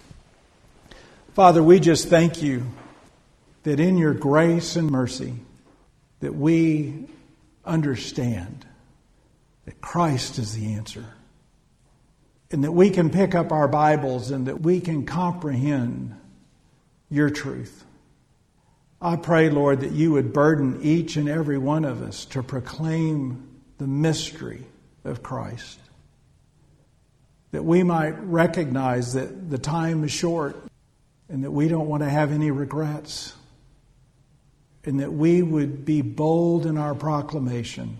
Father, 1.35 1.63
we 1.63 1.81
just 1.81 2.09
thank 2.09 2.43
you 2.43 2.67
that 3.63 3.81
in 3.81 3.97
your 3.97 4.13
grace 4.13 4.77
and 4.77 4.91
mercy 4.91 5.35
that 6.21 6.35
we 6.35 7.07
understand 7.65 8.67
that 9.65 9.81
Christ 9.81 10.39
is 10.39 10.55
the 10.55 10.75
answer. 10.75 11.07
And 12.51 12.65
that 12.65 12.73
we 12.73 12.91
can 12.91 13.09
pick 13.09 13.35
up 13.35 13.51
our 13.51 13.67
Bibles 13.67 14.31
and 14.31 14.47
that 14.47 14.61
we 14.61 14.79
can 14.81 15.07
comprehend 15.07 16.15
your 17.09 17.31
truth. 17.31 17.83
I 19.01 19.17
pray, 19.17 19.49
Lord, 19.49 19.81
that 19.81 19.93
you 19.93 20.13
would 20.13 20.35
burden 20.35 20.81
each 20.83 21.17
and 21.17 21.31
every 21.31 21.57
one 21.57 21.87
of 21.87 22.03
us 22.03 22.27
to 22.27 22.43
proclaim 22.43 23.49
the 23.79 23.87
mystery 23.87 24.67
of 25.03 25.23
Christ. 25.23 25.79
That 27.53 27.65
we 27.65 27.83
might 27.83 28.21
recognize 28.23 29.15
that 29.15 29.49
the 29.49 29.59
time 29.59 30.05
is 30.05 30.13
short 30.13 30.69
and 31.33 31.45
that 31.45 31.51
we 31.51 31.67
don't 31.67 31.89
want 31.89 32.03
to 32.03 32.11
have 32.11 32.31
any 32.31 32.51
regrets. 32.51 33.33
And 34.85 35.01
that 35.01 35.11
we 35.11 35.41
would 35.41 35.87
be 35.87 36.03
bold 36.03 36.67
in 36.67 36.77
our 36.77 36.95
proclamation 36.95 37.97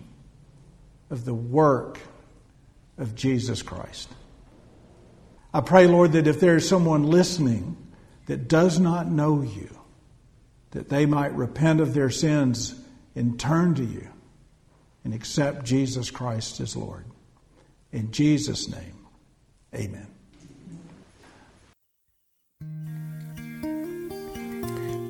of 1.09 1.25
the 1.25 1.33
work 1.33 1.97
of 2.99 3.15
Jesus 3.15 3.63
Christ. 3.63 4.07
I 5.51 5.61
pray, 5.61 5.87
Lord, 5.87 6.11
that 6.11 6.27
if 6.27 6.39
there's 6.39 6.69
someone 6.69 7.07
listening 7.07 7.75
that 8.27 8.47
does 8.47 8.79
not 8.79 9.07
know 9.07 9.41
you, 9.41 9.69
that 10.71 10.89
they 10.89 11.07
might 11.07 11.33
repent 11.33 11.79
of 11.79 11.95
their 11.95 12.11
sins 12.11 12.79
and 13.15 13.39
turn 13.39 13.73
to 13.75 13.83
you 13.83 14.07
and 15.03 15.11
accept 15.11 15.65
Jesus 15.65 16.11
Christ 16.11 16.59
as 16.59 16.75
Lord. 16.75 17.05
In 17.91 18.11
Jesus' 18.11 18.69
name, 18.69 19.07
amen. 19.73 20.07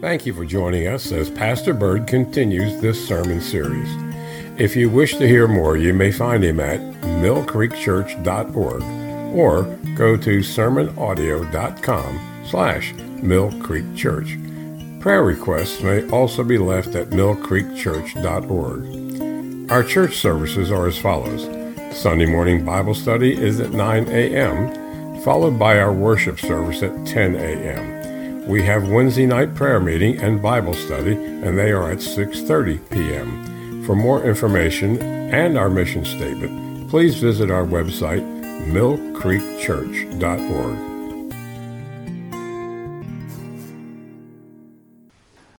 Thank 0.04 0.26
you 0.26 0.34
for 0.34 0.44
joining 0.44 0.86
us 0.86 1.13
as 1.13 1.30
Pastor 1.30 1.74
Bird 1.74 2.08
continues 2.08 2.82
this 2.82 3.08
sermon 3.08 3.39
series. 3.39 3.88
If 4.60 4.76
you 4.76 4.89
wish 4.89 5.16
to 5.16 5.26
hear 5.26 5.48
more, 5.48 5.78
you 5.78 5.94
may 5.94 6.12
find 6.12 6.44
him 6.44 6.60
at 6.60 6.82
millcreekchurch.org 7.04 8.84
or 9.34 9.63
go 9.96 10.18
to 10.18 10.39
sermonaudio.com 10.39 12.44
slash 12.46 12.94
millcreekchurch. 12.94 15.00
Prayer 15.00 15.24
requests 15.24 15.82
may 15.82 16.06
also 16.10 16.44
be 16.44 16.58
left 16.58 16.96
at 16.96 17.12
millcreekchurch.org. 17.12 19.72
Our 19.72 19.84
church 19.86 20.18
services 20.18 20.70
are 20.70 20.86
as 20.86 21.00
follows. 21.00 21.44
Sunday 21.98 22.26
morning 22.26 22.66
Bible 22.66 22.94
study 22.94 23.42
is 23.42 23.62
at 23.62 23.72
9 23.72 24.10
a.m., 24.10 25.22
followed 25.22 25.58
by 25.58 25.80
our 25.80 25.94
worship 25.94 26.42
service 26.42 26.84
at 26.84 27.08
10 27.08 27.36
a.m. 27.36 27.92
We 28.47 28.63
have 28.63 28.89
Wednesday 28.89 29.25
night 29.25 29.56
prayer 29.56 29.79
meeting 29.79 30.19
and 30.19 30.41
Bible 30.41 30.73
study, 30.73 31.13
and 31.13 31.58
they 31.58 31.71
are 31.71 31.89
at 31.91 31.99
6.30 31.99 32.89
p.m. 32.89 33.86
For 33.86 33.95
more 33.95 34.21
information 34.23 35.01
and 35.01 35.58
our 35.58 35.69
mission 35.69 36.03
statement, 36.03 36.89
please 36.89 37.15
visit 37.15 37.49
our 37.49 37.65
website, 37.65 38.21
millcreekchurch.org. 38.67 40.92